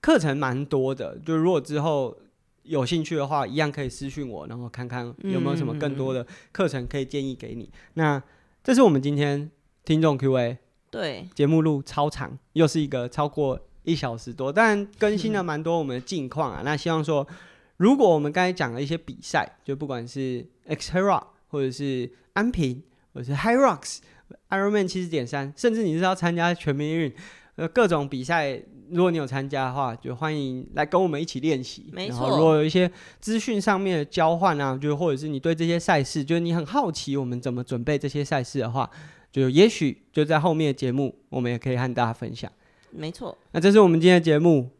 [0.00, 1.16] 课程蛮多的。
[1.24, 2.18] 就如果之后
[2.64, 7.64] 有兴趣的话，一样可以私讯我，然后看看有没有什么更多的课程可以建议给你。
[7.64, 8.22] 嗯、那
[8.64, 9.50] 这是我们今天
[9.84, 10.58] 听众 Q&A。
[10.90, 16.62] 对，节目录超长，又是一个超过一小时多，但更新了蛮多我们的近况啊。
[16.62, 17.26] 嗯、 那希望说。
[17.78, 22.80] 如果我们刚才讲了一些比赛，就不管是 Xterra 或者是安平，
[23.12, 23.98] 或者是 High Rocks、
[24.50, 27.12] Ironman 七十点三，甚至你是要参加全民运，
[27.56, 31.90] 呃，各种比赛，如果你有参加的话，就欢迎来跟我们一起练习。
[31.92, 32.28] 没错。
[32.30, 32.88] 如果有一些
[33.18, 38.88] 资讯上面的交换啊，就或者是你对这些赛事，就是你很好奇我们怎么准备这些赛事的话，
[39.32, 42.52] 就也许就在后面的节目，我们也可以和大家分享。
[42.90, 43.36] 没错。
[43.52, 44.70] 那这是我们今天的节目。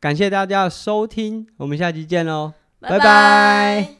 [0.00, 2.98] 感谢大家的收听，我们下期见喽，拜拜。
[2.98, 3.97] 拜拜。